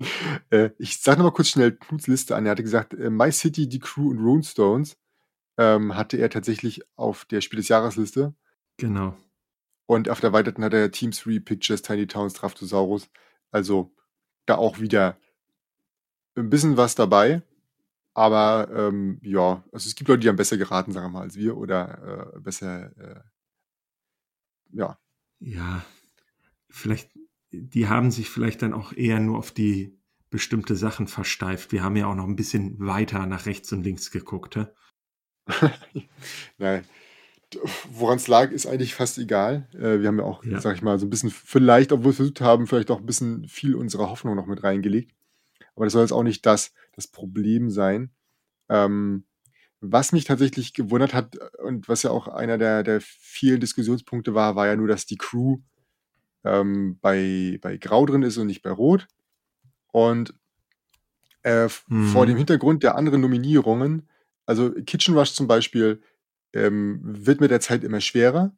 äh, 0.50 0.70
ich 0.78 1.00
sage 1.00 1.18
nochmal 1.18 1.32
kurz 1.32 1.48
schnell 1.48 1.72
Knuts 1.72 2.06
Liste 2.06 2.36
an. 2.36 2.44
Er 2.44 2.52
hatte 2.52 2.62
gesagt, 2.62 2.94
äh, 2.94 3.10
My 3.10 3.32
City, 3.32 3.68
die 3.68 3.78
Crew 3.78 4.10
und 4.10 4.18
Runestones 4.18 4.96
ähm, 5.56 5.96
hatte 5.96 6.18
er 6.18 6.30
tatsächlich 6.30 6.82
auf 6.96 7.24
der 7.24 7.40
Spiel 7.40 7.58
des 7.58 7.68
Jahresliste. 7.68 8.34
Genau. 8.76 9.16
Und 9.86 10.08
auf 10.08 10.20
der 10.20 10.28
erweiterten 10.28 10.64
hat 10.64 10.74
er 10.74 10.90
Team 10.90 11.10
3, 11.10 11.40
Pictures, 11.40 11.82
Tiny 11.82 12.06
Towns, 12.06 12.34
Draftosaurus. 12.34 13.08
Also 13.50 13.94
da 14.46 14.56
auch 14.56 14.80
wieder 14.80 15.18
ein 16.36 16.50
bisschen 16.50 16.76
was 16.76 16.94
dabei. 16.94 17.42
Aber 18.14 18.68
ähm, 18.74 19.18
ja, 19.22 19.64
also 19.72 19.88
es 19.88 19.94
gibt 19.94 20.08
Leute, 20.08 20.20
die 20.20 20.28
haben 20.28 20.36
besser 20.36 20.58
geraten, 20.58 20.92
sagen 20.92 21.06
wir 21.06 21.18
mal, 21.18 21.22
als 21.22 21.36
wir 21.36 21.56
oder 21.56 22.34
äh, 22.34 22.40
besser, 22.40 22.96
äh, 22.98 23.20
ja. 24.72 24.98
Ja, 25.40 25.84
vielleicht, 26.68 27.10
die 27.50 27.88
haben 27.88 28.10
sich 28.10 28.28
vielleicht 28.28 28.62
dann 28.62 28.74
auch 28.74 28.92
eher 28.92 29.18
nur 29.18 29.38
auf 29.38 29.50
die 29.50 29.98
bestimmte 30.30 30.76
Sachen 30.76 31.08
versteift. 31.08 31.72
Wir 31.72 31.82
haben 31.82 31.96
ja 31.96 32.06
auch 32.06 32.14
noch 32.14 32.26
ein 32.26 32.36
bisschen 32.36 32.78
weiter 32.78 33.26
nach 33.26 33.46
rechts 33.46 33.72
und 33.72 33.82
links 33.82 34.10
geguckt. 34.10 34.58
Nein, 36.58 36.84
woran 37.90 38.16
es 38.16 38.28
lag, 38.28 38.50
ist 38.50 38.66
eigentlich 38.66 38.94
fast 38.94 39.18
egal. 39.18 39.68
Äh, 39.74 40.00
wir 40.00 40.08
haben 40.08 40.18
ja 40.18 40.24
auch, 40.24 40.44
ja. 40.44 40.60
sag 40.60 40.76
ich 40.76 40.82
mal, 40.82 40.98
so 40.98 41.06
ein 41.06 41.10
bisschen, 41.10 41.30
vielleicht, 41.30 41.92
obwohl 41.92 42.12
wir 42.12 42.16
versucht 42.16 42.40
haben, 42.40 42.66
vielleicht 42.66 42.90
auch 42.90 43.00
ein 43.00 43.06
bisschen 43.06 43.46
viel 43.48 43.74
unserer 43.74 44.10
Hoffnung 44.10 44.36
noch 44.36 44.46
mit 44.46 44.62
reingelegt. 44.62 45.12
Aber 45.74 45.86
das 45.86 45.92
soll 45.92 46.02
jetzt 46.02 46.12
auch 46.12 46.22
nicht 46.22 46.44
das, 46.46 46.72
das 46.94 47.06
Problem 47.06 47.70
sein. 47.70 48.10
Ähm, 48.68 49.24
was 49.80 50.12
mich 50.12 50.24
tatsächlich 50.24 50.74
gewundert 50.74 51.14
hat 51.14 51.36
und 51.58 51.88
was 51.88 52.02
ja 52.02 52.10
auch 52.10 52.28
einer 52.28 52.58
der, 52.58 52.82
der 52.82 53.00
vielen 53.00 53.60
Diskussionspunkte 53.60 54.34
war, 54.34 54.56
war 54.56 54.66
ja 54.66 54.76
nur, 54.76 54.88
dass 54.88 55.06
die 55.06 55.16
Crew 55.16 55.58
ähm, 56.44 56.98
bei, 57.00 57.58
bei 57.60 57.76
Grau 57.76 58.06
drin 58.06 58.22
ist 58.22 58.36
und 58.36 58.46
nicht 58.46 58.62
bei 58.62 58.70
Rot. 58.70 59.08
Und 59.92 60.34
Äh, 61.44 61.66
mhm. 61.88 62.06
Vor 62.12 62.26
dem 62.26 62.36
Hintergrund 62.36 62.84
der 62.84 62.94
anderen 62.94 63.20
Nominierungen, 63.20 64.08
also 64.46 64.70
Kitchen 64.86 65.18
Rush 65.18 65.32
zum 65.32 65.48
Beispiel, 65.48 66.00
ähm, 66.52 67.00
wird 67.02 67.40
mit 67.40 67.50
der 67.50 67.60
Zeit 67.60 67.84
immer 67.84 68.00
schwerer 68.00 68.56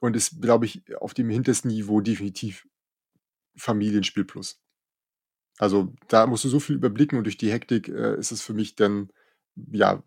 und 0.00 0.16
ist, 0.16 0.40
glaube 0.40 0.66
ich, 0.66 0.82
auf 0.96 1.14
dem 1.14 1.30
hintersten 1.30 1.70
Niveau 1.70 2.00
definitiv 2.00 2.66
Familienspiel 3.56 4.24
plus. 4.24 4.60
Also 5.58 5.94
da 6.08 6.26
musst 6.26 6.44
du 6.44 6.48
so 6.48 6.60
viel 6.60 6.76
überblicken 6.76 7.18
und 7.18 7.24
durch 7.24 7.36
die 7.36 7.52
Hektik 7.52 7.88
äh, 7.88 8.18
ist 8.18 8.32
es 8.32 8.42
für 8.42 8.54
mich 8.54 8.74
dann, 8.74 9.10
ja, 9.54 10.02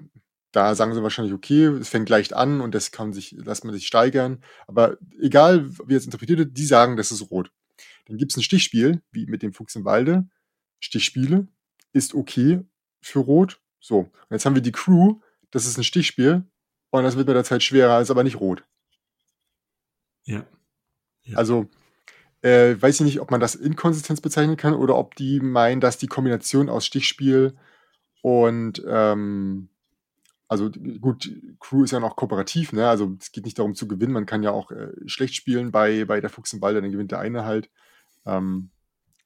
da 0.51 0.73
sagen 0.73 0.93
sie 0.93 1.03
wahrscheinlich, 1.03 1.33
okay, 1.33 1.65
es 1.65 1.89
fängt 1.89 2.09
leicht 2.09 2.33
an 2.33 2.61
und 2.61 2.73
das 2.73 2.91
kann 2.91 3.13
sich, 3.13 3.31
lässt 3.31 3.63
man 3.65 3.73
sich 3.73 3.87
steigern. 3.87 4.43
Aber 4.67 4.97
egal, 5.19 5.69
wie 5.85 5.95
es 5.95 6.05
interpretiert 6.05 6.39
wird, 6.39 6.57
die 6.57 6.65
sagen, 6.65 6.97
das 6.97 7.11
ist 7.11 7.29
rot. 7.29 7.51
Dann 8.07 8.17
gibt 8.17 8.31
es 8.31 8.37
ein 8.37 8.43
Stichspiel, 8.43 9.01
wie 9.11 9.25
mit 9.27 9.43
dem 9.43 9.53
Fuchs 9.53 9.75
im 9.75 9.85
Walde. 9.85 10.27
Stichspiele 10.79 11.47
ist 11.93 12.13
okay 12.13 12.61
für 13.01 13.19
rot. 13.19 13.61
So, 13.79 13.99
und 13.99 14.31
jetzt 14.31 14.45
haben 14.45 14.55
wir 14.55 14.61
die 14.61 14.71
Crew, 14.71 15.19
das 15.51 15.65
ist 15.65 15.77
ein 15.77 15.83
Stichspiel 15.83 16.45
und 16.91 17.03
das 17.03 17.17
wird 17.17 17.27
mit 17.27 17.35
der 17.35 17.43
Zeit 17.43 17.63
schwerer, 17.63 18.01
ist 18.01 18.11
aber 18.11 18.23
nicht 18.23 18.39
rot. 18.39 18.63
Ja. 20.23 20.45
ja. 21.23 21.37
Also, 21.37 21.67
äh, 22.41 22.75
weiß 22.79 22.95
ich 22.95 23.05
nicht, 23.05 23.19
ob 23.19 23.31
man 23.31 23.39
das 23.39 23.55
Inkonsistenz 23.55 24.21
bezeichnen 24.21 24.57
kann 24.57 24.73
oder 24.73 24.95
ob 24.97 25.15
die 25.15 25.39
meinen, 25.39 25.81
dass 25.81 25.97
die 25.97 26.07
Kombination 26.07 26.69
aus 26.69 26.85
Stichspiel 26.85 27.55
und 28.21 28.83
ähm, 28.87 29.69
also 30.47 30.69
gut, 31.01 31.31
Crew 31.59 31.83
ist 31.83 31.91
ja 31.91 31.99
noch 31.99 32.15
kooperativ, 32.15 32.71
ne? 32.71 32.87
Also 32.87 33.15
es 33.19 33.31
geht 33.31 33.45
nicht 33.45 33.57
darum 33.57 33.73
zu 33.73 33.87
gewinnen, 33.87 34.13
man 34.13 34.25
kann 34.27 34.43
ja 34.43 34.51
auch 34.51 34.71
äh, 34.71 34.91
schlecht 35.07 35.35
spielen 35.35 35.71
bei, 35.71 36.05
bei 36.05 36.21
der 36.21 36.29
Fuchs 36.29 36.53
im 36.53 36.59
Ball, 36.59 36.73
dann 36.75 36.91
gewinnt 36.91 37.11
der 37.11 37.19
eine 37.19 37.45
halt. 37.45 37.69
Ähm, 38.25 38.69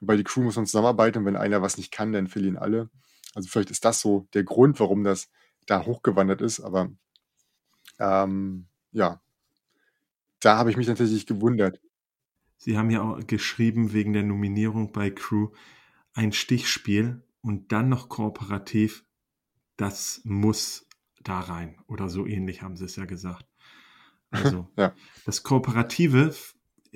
bei 0.02 0.16
die 0.16 0.24
Crew 0.24 0.42
muss 0.42 0.56
man 0.56 0.66
zusammenarbeiten 0.66 1.20
und 1.20 1.26
wenn 1.26 1.36
einer 1.36 1.62
was 1.62 1.78
nicht 1.78 1.92
kann, 1.92 2.14
dann 2.14 2.28
verlieren 2.28 2.58
alle. 2.58 2.90
Also 3.36 3.50
vielleicht 3.50 3.70
ist 3.70 3.86
das 3.86 4.00
so 4.00 4.28
der 4.34 4.44
Grund, 4.44 4.80
warum 4.80 5.04
das 5.04 5.30
da 5.66 5.86
hochgewandert 5.86 6.42
ist, 6.42 6.62
aber 6.62 6.90
ähm, 8.00 8.66
ja, 8.92 9.22
da 10.40 10.58
habe 10.58 10.72
ich 10.72 10.78
mich 10.78 10.88
natürlich 10.88 11.26
gewundert. 11.26 11.80
Sie 12.58 12.78
haben 12.78 12.90
ja 12.90 13.02
auch 13.02 13.26
geschrieben 13.26 13.94
wegen 13.94 14.14
der 14.14 14.24
Nominierung 14.24 14.92
bei 14.92 15.10
Crew 15.10 15.50
ein 16.14 16.32
Stichspiel 16.32 17.24
und 17.42 17.72
dann 17.72 17.90
noch 17.90 18.10
kooperativ. 18.10 19.06
Das 19.78 20.22
muss 20.24 20.88
da 21.22 21.40
rein. 21.40 21.78
Oder 21.88 22.10
so 22.10 22.26
ähnlich 22.26 22.62
haben 22.62 22.76
sie 22.76 22.86
es 22.86 22.96
ja 22.96 23.06
gesagt. 23.06 23.46
Also 24.32 24.70
ja. 24.78 24.94
das 25.26 25.42
Kooperative 25.42 26.36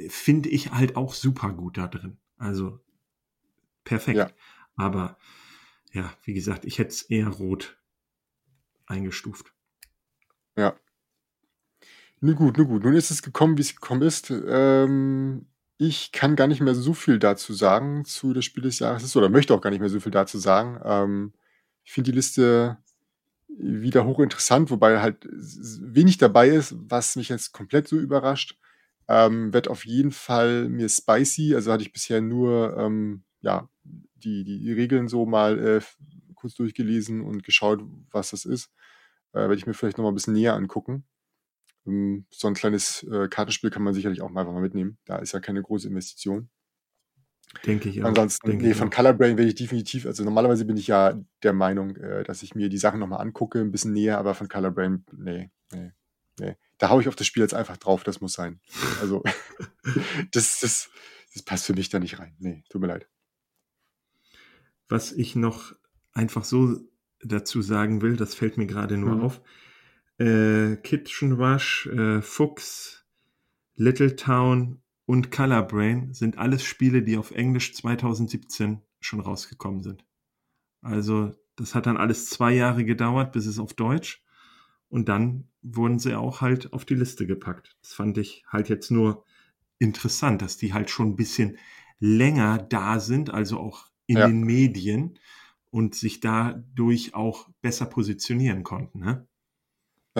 finde 0.07 0.49
ich 0.49 0.71
halt 0.71 0.95
auch 0.95 1.15
super 1.15 1.51
gut 1.51 1.79
da 1.79 1.87
drin. 1.87 2.19
Also 2.37 2.79
perfekt. 3.83 4.19
Ja. 4.19 4.29
Aber 4.75 5.17
ja, 5.93 6.13
wie 6.25 6.35
gesagt, 6.35 6.63
ich 6.65 6.77
hätte 6.77 6.91
es 6.91 7.01
eher 7.01 7.29
rot 7.29 7.81
eingestuft. 8.85 9.51
Ja. 10.55 10.75
Nun 12.23 12.35
gut, 12.35 12.57
nun 12.57 12.67
gut. 12.67 12.83
Nun 12.85 12.93
ist 12.95 13.11
es 13.11 13.21
gekommen, 13.21 13.57
wie 13.57 13.63
es 13.63 13.75
gekommen 13.75 14.01
ist. 14.01 14.31
Ähm, 14.31 15.45
ich 15.77 16.13
kann 16.13 16.37
gar 16.37 16.47
nicht 16.47 16.61
mehr 16.61 16.73
so 16.73 16.93
viel 16.93 17.19
dazu 17.19 17.51
sagen 17.53 18.05
zu 18.05 18.31
des 18.31 18.45
Spiel 18.45 18.63
des 18.63 18.79
Jahres. 18.79 19.13
Oder 19.17 19.27
möchte 19.27 19.53
auch 19.53 19.59
gar 19.59 19.71
nicht 19.71 19.81
mehr 19.81 19.89
so 19.89 19.99
viel 19.99 20.13
dazu 20.13 20.37
sagen. 20.37 20.79
Ähm, 20.85 21.33
ich 21.83 21.91
finde 21.91 22.11
die 22.11 22.15
Liste 22.15 22.77
wieder 23.49 24.05
hochinteressant, 24.05 24.71
wobei 24.71 25.01
halt 25.01 25.27
wenig 25.29 26.17
dabei 26.17 26.47
ist, 26.47 26.75
was 26.77 27.17
mich 27.17 27.27
jetzt 27.27 27.51
komplett 27.51 27.89
so 27.89 27.97
überrascht. 27.97 28.57
Ähm, 29.09 29.53
wird 29.53 29.67
auf 29.67 29.85
jeden 29.85 30.11
Fall 30.11 30.69
mir 30.69 30.87
spicy, 30.87 31.55
also 31.55 31.73
hatte 31.73 31.83
ich 31.83 31.91
bisher 31.91 32.21
nur 32.21 32.77
ähm, 32.77 33.23
ja, 33.41 33.67
die, 33.83 34.45
die, 34.45 34.59
die 34.59 34.71
Regeln 34.71 35.09
so 35.09 35.25
mal 35.25 35.59
äh, 35.59 35.81
kurz 36.35 36.55
durchgelesen 36.55 37.19
und 37.19 37.43
geschaut, 37.43 37.81
was 38.11 38.29
das 38.29 38.45
ist. 38.45 38.71
Äh, 39.33 39.39
werde 39.39 39.55
ich 39.55 39.67
mir 39.67 39.73
vielleicht 39.73 39.97
noch 39.97 40.03
mal 40.03 40.11
ein 40.11 40.15
bisschen 40.15 40.35
näher 40.35 40.53
angucken. 40.55 41.03
Ähm, 41.85 42.25
so 42.31 42.47
ein 42.47 42.53
kleines 42.53 43.03
äh, 43.03 43.27
Kartenspiel 43.27 43.69
kann 43.69 43.83
man 43.83 43.93
sicherlich 43.93 44.21
auch 44.21 44.29
mal 44.29 44.41
einfach 44.41 44.53
mal 44.53 44.61
mitnehmen. 44.61 44.97
Da 45.05 45.17
ist 45.17 45.33
ja 45.33 45.39
keine 45.39 45.61
große 45.61 45.87
Investition. 45.87 46.49
Denke 47.65 47.89
ich 47.89 48.01
auch. 48.01 48.07
Ansonsten, 48.07 48.49
Denke 48.49 48.65
nee, 48.65 48.73
von 48.73 48.89
Colorbrain 48.89 49.37
werde 49.37 49.49
ich 49.49 49.55
definitiv, 49.55 50.05
also 50.05 50.23
normalerweise 50.23 50.65
bin 50.65 50.77
ich 50.77 50.87
ja 50.87 51.19
der 51.43 51.53
Meinung, 51.53 51.95
äh, 51.97 52.23
dass 52.23 52.43
ich 52.43 52.55
mir 52.55 52.69
die 52.69 52.77
Sachen 52.77 52.99
nochmal 52.99 53.21
angucke, 53.21 53.59
ein 53.59 53.71
bisschen 53.71 53.93
näher, 53.93 54.17
aber 54.17 54.33
von 54.33 54.47
Colorbrain, 54.47 55.05
nee, 55.15 55.51
nee, 55.71 55.91
nee. 56.39 56.55
Da 56.79 56.89
haue 56.89 57.01
ich 57.01 57.07
auf 57.07 57.15
das 57.15 57.27
Spiel 57.27 57.43
jetzt 57.43 57.53
einfach 57.53 57.77
drauf, 57.77 58.03
das 58.03 58.21
muss 58.21 58.33
sein. 58.33 58.59
Also, 58.99 59.23
das, 60.31 60.59
das, 60.59 60.89
das 61.33 61.43
passt 61.43 61.65
für 61.65 61.73
mich 61.73 61.89
da 61.89 61.99
nicht 61.99 62.19
rein. 62.19 62.35
Nee, 62.39 62.63
tut 62.69 62.81
mir 62.81 62.87
leid. 62.87 63.07
Was 64.89 65.11
ich 65.11 65.35
noch 65.35 65.73
einfach 66.11 66.43
so 66.43 66.79
dazu 67.21 67.61
sagen 67.61 68.01
will, 68.01 68.17
das 68.17 68.35
fällt 68.35 68.57
mir 68.57 68.67
gerade 68.67 68.97
nur 68.97 69.15
mhm. 69.15 69.21
auf. 69.21 69.41
Äh, 70.17 70.77
Kitchen 70.77 71.33
Rush, 71.33 71.87
äh, 71.87 72.21
Fuchs, 72.21 73.05
Little 73.75 74.15
Town 74.15 74.81
und 75.05 75.31
Color 75.31 75.63
Brain 75.63 76.13
sind 76.13 76.37
alles 76.37 76.63
Spiele, 76.63 77.01
die 77.01 77.17
auf 77.17 77.31
Englisch 77.31 77.73
2017 77.73 78.81
schon 78.99 79.19
rausgekommen 79.19 79.83
sind. 79.83 80.05
Also 80.81 81.31
das 81.55 81.75
hat 81.75 81.85
dann 81.85 81.97
alles 81.97 82.29
zwei 82.29 82.53
Jahre 82.53 82.85
gedauert, 82.85 83.31
bis 83.31 83.45
es 83.45 83.59
auf 83.59 83.73
Deutsch 83.73 84.23
und 84.89 85.09
dann 85.09 85.47
wurden 85.61 85.97
sie 85.97 86.15
auch 86.15 86.41
halt 86.41 86.71
auf 86.73 86.85
die 86.85 86.95
Liste 86.95 87.25
gepackt. 87.25 87.75
Das 87.81 87.93
fand 87.93 88.17
ich 88.17 88.43
halt 88.47 88.69
jetzt 88.69 88.91
nur 88.91 89.25
interessant, 89.79 90.41
dass 90.41 90.57
die 90.57 90.73
halt 90.73 90.89
schon 90.89 91.09
ein 91.09 91.15
bisschen 91.15 91.57
länger 91.99 92.57
da 92.57 92.99
sind, 92.99 93.29
also 93.29 93.59
auch 93.59 93.87
in 94.05 94.17
ja. 94.17 94.27
den 94.27 94.43
Medien 94.43 95.17
und 95.71 95.95
sich 95.95 96.19
dadurch 96.19 97.15
auch 97.15 97.49
besser 97.61 97.85
positionieren 97.85 98.63
konnten. 98.63 98.99
Ne? 98.99 99.27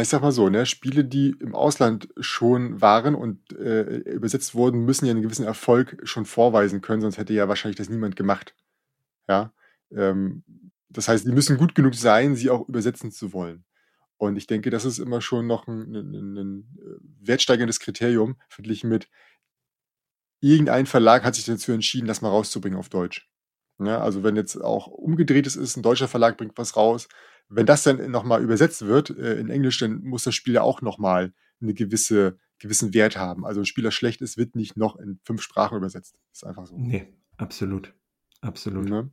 Ich 0.02 0.10
sag 0.10 0.22
mal 0.22 0.32
so, 0.32 0.50
ne, 0.50 0.66
Spiele, 0.66 1.06
die 1.06 1.36
im 1.40 1.54
Ausland 1.54 2.10
schon 2.20 2.82
waren 2.82 3.14
und 3.14 3.54
äh, 3.54 3.98
übersetzt 3.98 4.56
wurden, 4.56 4.86
müssen 4.86 5.06
ja 5.06 5.12
einen 5.12 5.22
gewissen 5.22 5.46
Erfolg 5.46 5.98
schon 6.04 6.26
vorweisen 6.26 6.82
können, 6.82 7.02
sonst 7.02 7.18
hätte 7.18 7.34
ja 7.34 7.48
wahrscheinlich 7.48 7.78
das 7.78 7.90
niemand 7.90 8.16
gemacht. 8.16 8.56
Ja. 9.28 9.54
Ähm, 9.92 10.44
das 10.90 11.08
heißt, 11.08 11.28
die 11.28 11.32
müssen 11.32 11.58
gut 11.58 11.76
genug 11.76 11.96
sein, 11.96 12.36
sie 12.36 12.50
auch 12.50 12.68
übersetzen 12.68 13.12
zu 13.12 13.34
wollen. 13.34 13.66
Und 14.18 14.36
ich 14.38 14.48
denke, 14.48 14.70
das 14.70 14.86
ist 14.86 15.00
immer 15.00 15.22
schon 15.22 15.48
noch 15.48 15.68
ein, 15.68 15.94
ein, 15.94 16.38
ein 16.38 16.78
äh, 16.80 17.28
wertsteigerndes 17.28 17.80
Kriterium, 17.80 18.38
verglichen 18.50 18.90
mit 18.90 19.10
irgendein 20.40 20.86
Verlag 20.86 21.24
hat 21.24 21.36
sich 21.36 21.46
dazu 21.46 21.72
entschieden, 21.72 22.08
das 22.08 22.22
mal 22.22 22.30
rauszubringen 22.30 22.78
auf 22.78 22.90
Deutsch. 22.90 23.30
Ja, 23.86 24.00
also 24.00 24.24
wenn 24.24 24.36
jetzt 24.36 24.58
auch 24.58 24.88
umgedreht 24.88 25.48
ist, 25.48 25.78
ein 25.78 25.84
deutscher 25.84 26.08
Verlag 26.08 26.38
bringt 26.38 26.58
was 26.58 26.76
raus, 26.76 27.08
wenn 27.50 27.66
das 27.66 27.84
dann 27.84 28.12
nochmal 28.12 28.42
übersetzt 28.42 28.86
wird 28.86 29.10
äh, 29.12 29.36
in 29.36 29.50
Englisch, 29.50 29.80
dann 29.80 30.04
muss 30.04 30.24
das 30.24 30.36
Spiel 30.36 30.56
ja 30.56 30.62
auch 30.62 30.82
nochmal 30.82 31.34
einen 31.62 31.76
gewisse, 31.76 32.38
gewissen 32.60 32.94
Wert 32.94 33.18
haben. 33.18 33.46
Also 33.46 33.62
ein 33.62 33.66
Spieler 33.66 33.92
schlecht 33.92 34.22
ist, 34.22 34.38
wird 34.38 34.56
nicht 34.56 34.78
noch 34.78 34.96
in 34.98 35.20
fünf 35.24 35.42
Sprachen 35.42 35.78
übersetzt. 35.78 36.20
Ist 36.32 36.46
einfach 36.46 36.66
so. 36.66 36.78
Nee, 36.78 37.14
absolut. 37.38 37.94
Absolut. 38.42 38.90
Ne? 38.90 39.12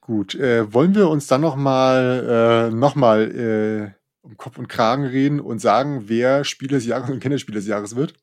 Gut, 0.00 0.34
äh, 0.34 0.72
wollen 0.72 0.94
wir 0.94 1.08
uns 1.08 1.26
dann 1.26 1.40
nochmal 1.40 2.70
äh, 2.70 2.74
noch 2.74 2.96
äh, 2.96 3.92
um 4.22 4.36
Kopf 4.36 4.58
und 4.58 4.68
Kragen 4.68 5.04
reden 5.04 5.40
und 5.40 5.60
sagen, 5.60 6.08
wer 6.08 6.44
Spieler 6.44 6.76
des 6.76 6.86
Jahres 6.86 7.10
und 7.10 7.20
Kennerspieler 7.20 7.58
des 7.58 7.66
Jahres 7.66 7.96
wird? 7.96 8.14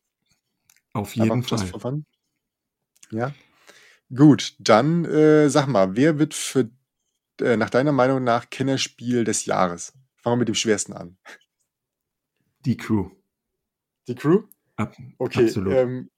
Auf 0.93 1.15
jeden 1.15 1.43
Fall. 1.43 2.03
Ja. 3.12 3.34
Gut, 4.13 4.56
dann 4.60 5.06
äh, 5.06 5.50
sag 5.50 5.67
mal, 5.67 5.96
wer 5.96 6.20
wird 6.20 6.34
für 6.34 6.70
äh, 7.41 7.58
nach 7.58 7.70
deiner 7.70 7.91
Meinung 7.91 8.24
nach 8.24 8.50
Kennerspiel 8.50 9.24
des 9.24 9.46
Jahres? 9.46 9.93
Fangen 10.15 10.36
wir 10.36 10.39
mit 10.39 10.48
dem 10.48 10.56
schwersten 10.56 10.93
an. 10.93 11.17
Die 12.65 12.78
Crew. 12.78 13.12
Die 14.08 14.15
Crew? 14.15 14.43
Ab, 14.76 14.96
okay. 15.17 15.46
Absolut. 15.46 15.74
Ähm, 15.74 16.10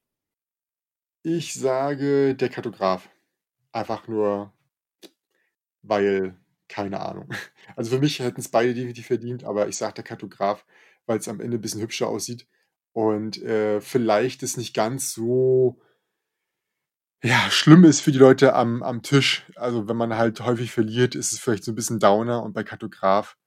ich 1.23 1.54
sage 1.54 2.36
der 2.36 2.49
Kartograf. 2.49 3.10
Einfach 3.71 4.08
nur, 4.08 4.54
weil, 5.82 6.36
keine 6.67 6.99
Ahnung. 6.99 7.30
Also 7.75 7.91
für 7.91 7.99
mich 7.99 8.17
hätten 8.19 8.41
es 8.41 8.49
beide 8.49 8.73
definitiv 8.73 9.06
verdient, 9.06 9.43
aber 9.43 9.67
ich 9.67 9.78
sage 9.78 9.93
der 9.93 10.04
Kartograf, 10.04 10.65
weil 11.06 11.19
es 11.19 11.28
am 11.28 11.39
Ende 11.39 11.58
ein 11.58 11.62
bisschen 11.62 11.82
hübscher 11.82 12.08
aussieht 12.08 12.47
und 12.93 13.41
äh, 13.43 13.80
vielleicht 13.80 14.43
ist 14.43 14.58
nicht 14.58 14.73
ganz 14.73 15.13
so 15.13 15.80
ja, 17.23 17.49
schlimm 17.51 17.84
ist 17.84 18.01
für 18.01 18.12
die 18.12 18.17
Leute 18.17 18.53
am, 18.53 18.82
am 18.82 19.01
Tisch. 19.01 19.45
Also 19.55 19.88
wenn 19.88 19.97
man 19.97 20.15
halt 20.15 20.39
häufig 20.41 20.71
verliert, 20.71 21.15
ist 21.15 21.34
es 21.34 21.39
vielleicht 21.39 21.63
so 21.63 21.71
ein 21.71 21.75
bisschen 21.75 21.99
Downer 21.99 22.43
und 22.43 22.53
bei 22.53 22.63
Kartograf, 22.63 23.38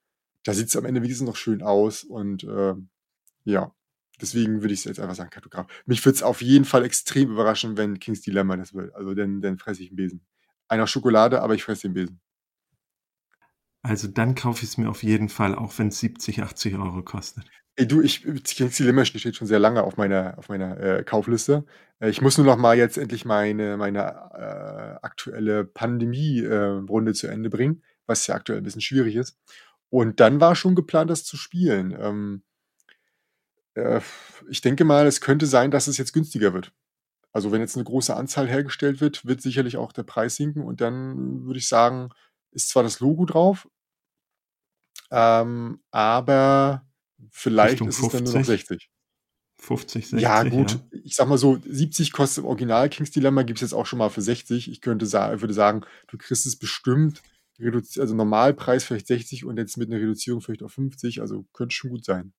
da 0.43 0.53
sieht 0.53 0.67
es 0.67 0.75
am 0.75 0.85
Ende 0.85 1.01
wenigstens 1.01 1.27
noch 1.27 1.35
schön 1.35 1.63
aus 1.63 2.03
und 2.03 2.43
äh, 2.43 2.75
ja, 3.45 3.73
deswegen 4.21 4.61
würde 4.61 4.73
ich 4.73 4.85
jetzt 4.85 4.99
einfach 4.99 5.15
sagen 5.15 5.29
Kartograf. 5.31 5.67
Mich 5.85 6.05
würde 6.05 6.15
es 6.15 6.23
auf 6.23 6.41
jeden 6.41 6.65
Fall 6.65 6.85
extrem 6.85 7.31
überraschen, 7.31 7.77
wenn 7.77 7.99
King's 7.99 8.21
Dilemma 8.21 8.57
das 8.57 8.73
will. 8.73 8.91
Also 8.93 9.13
dann, 9.15 9.41
dann 9.41 9.57
fresse 9.57 9.83
ich 9.83 9.89
einen 9.89 9.97
Besen. 9.97 10.21
Einer 10.67 10.87
Schokolade, 10.87 11.41
aber 11.41 11.55
ich 11.55 11.63
fresse 11.63 11.83
den 11.83 11.93
Besen. 11.93 12.21
Also 13.83 14.07
dann 14.07 14.33
kaufe 14.33 14.63
ich 14.63 14.71
es 14.71 14.77
mir 14.77 14.89
auf 14.89 15.03
jeden 15.03 15.27
Fall, 15.27 15.53
auch 15.55 15.77
wenn 15.77 15.89
es 15.89 15.99
70, 15.99 16.41
80 16.41 16.75
Euro 16.75 17.03
kostet. 17.03 17.43
Ey, 17.75 17.87
du, 17.87 18.01
ich 18.01 18.23
King's 18.23 18.77
Dilemma 18.77 19.03
steht 19.03 19.35
schon 19.35 19.47
sehr 19.47 19.59
lange 19.59 19.83
auf 19.83 19.97
meiner 19.97 20.37
auf 20.37 20.47
meiner, 20.47 20.79
äh, 20.79 21.03
Kaufliste. 21.03 21.65
Äh, 21.99 22.09
ich 22.09 22.21
muss 22.21 22.37
nur 22.37 22.45
noch 22.45 22.57
mal 22.57 22.77
jetzt 22.77 22.97
endlich 22.97 23.25
meine 23.25 23.77
meine, 23.77 23.99
äh, 23.99 25.05
aktuelle 25.05 25.65
Pandemie, 25.65 26.39
äh, 26.39 27.13
zu 27.13 27.27
Ende 27.27 27.49
bringen, 27.49 27.83
was 28.05 28.25
ja 28.27 28.35
aktuell 28.35 28.59
ein 28.59 28.63
bisschen 28.63 28.81
schwierig 28.81 29.15
ist. 29.15 29.37
Und 29.89 30.19
dann 30.19 30.39
war 30.39 30.55
schon 30.55 30.75
geplant, 30.75 31.09
das 31.09 31.25
zu 31.25 31.35
spielen. 31.35 31.95
Ähm, 31.99 32.43
äh, 33.75 34.01
ich 34.49 34.61
denke 34.61 34.85
mal, 34.85 35.05
es 35.07 35.21
könnte 35.21 35.45
sein, 35.45 35.71
dass 35.71 35.87
es 35.87 35.97
jetzt 35.97 36.13
günstiger 36.13 36.53
wird. 36.53 36.71
Also, 37.31 37.51
wenn 37.51 37.61
jetzt 37.61 37.75
eine 37.75 37.85
große 37.85 38.15
Anzahl 38.15 38.47
hergestellt 38.47 39.01
wird, 39.01 39.25
wird 39.25 39.41
sicherlich 39.41 39.77
auch 39.77 39.91
der 39.91 40.03
Preis 40.03 40.35
sinken 40.35 40.63
und 40.63 40.81
dann 40.81 41.45
würde 41.45 41.59
ich 41.59 41.67
sagen, 41.67 42.09
ist 42.53 42.69
zwar 42.69 42.83
das 42.83 42.99
Logo 42.99 43.25
drauf 43.25 43.67
ähm, 45.11 45.79
aber 45.91 46.85
vielleicht 47.31 47.73
Richtung 47.73 47.89
ist 47.89 47.99
es 48.01 48.09
dann 48.09 48.23
nur 48.23 48.33
noch 48.33 48.45
50? 48.45 48.67
60. 48.67 48.89
50, 49.59 50.07
60, 50.07 50.21
Ja, 50.21 50.43
gut, 50.43 50.71
ja. 50.71 50.99
ich 51.03 51.15
sage 51.15 51.29
mal 51.29 51.37
so, 51.37 51.57
70 51.63 52.11
kostet 52.11 52.43
im 52.43 52.49
Original 52.49 52.89
King's 52.89 53.11
Dilemma, 53.11 53.43
gibt's 53.43 53.61
jetzt 53.61 53.73
auch 53.73 53.85
schon 53.85 53.99
mal 53.99 54.09
für 54.09 54.21
60. 54.21 54.69
Ich 54.69 54.81
könnte 54.81 55.05
sa 55.05 55.39
würde 55.39 55.53
sagen, 55.53 55.85
du 56.07 56.17
kriegst 56.17 56.45
es 56.45 56.57
bestimmt 56.57 57.21
also 57.59 58.15
Normalpreis 58.15 58.83
vielleicht 58.83 59.07
60 59.07 59.45
und 59.45 59.57
jetzt 59.57 59.77
mit 59.77 59.87
'ner 59.87 59.97
Reduzierung 59.97 60.41
vielleicht 60.41 60.63
auf 60.63 60.73
50, 60.73 61.21
also 61.21 61.45
könnte 61.53 61.75
schon 61.75 61.91
gut 61.91 62.03
sein. 62.03 62.33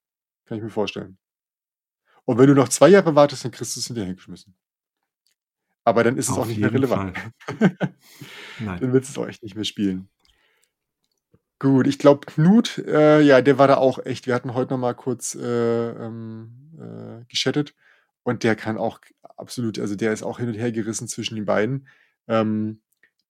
Kann 0.45 0.59
ich 0.59 0.65
mir 0.65 0.71
vorstellen. 0.71 1.19
Und 2.27 2.39
wenn 2.39 2.49
du 2.49 2.55
noch 2.55 2.69
2 2.69 2.89
Jahre 2.89 3.15
wartest, 3.15 3.45
dann 3.45 3.53
kriegst 3.53 3.77
du's 3.77 3.87
hinterhergeschmissen. 3.87 4.55
Aber 5.85 6.03
dann 6.03 6.17
ist 6.17 6.29
es 6.29 6.35
auch 6.35 6.43
Auf 6.43 6.49
nicht 6.49 6.59
mehr 6.59 6.73
relevant. 6.73 7.17
Nein. 8.59 8.81
Dann 8.81 8.93
willst 8.93 9.11
du's 9.11 9.19
auch 9.19 9.29
echt 9.29 9.43
nicht 9.43 9.55
mehr 9.55 9.65
spielen. 9.65 10.09
Gut, 11.59 11.87
ich 11.87 11.99
glaube, 11.99 12.27
Knut, 12.27 12.79
äh, 12.79 13.21
ja, 13.21 13.41
der 13.41 13.59
war 13.59 13.69
da 13.69 13.77
auch 13.77 14.05
echt 14.05 14.27
wir 14.27 14.35
hatten 14.35 14.55
heute 14.55 14.73
noch 14.73 14.81
mal 14.81 14.95
kurz, 14.95 15.35
äh, 15.35 15.91
ähm, 15.91 16.73
äh, 16.79 17.25
gechattet 17.29 17.75
und 18.23 18.43
der 18.43 18.57
kann 18.57 18.77
auch 18.77 19.01
absolut 19.37 19.79
also, 19.79 19.95
der 19.95 20.13
ist 20.13 20.23
auch 20.23 20.39
hin 20.39 20.49
und 20.49 20.55
her 20.55 20.73
gerissen 20.73 21.09
zwischen 21.09 21.37
den 21.37 21.45
beiden. 21.45 21.89
Ähm, 22.29 22.83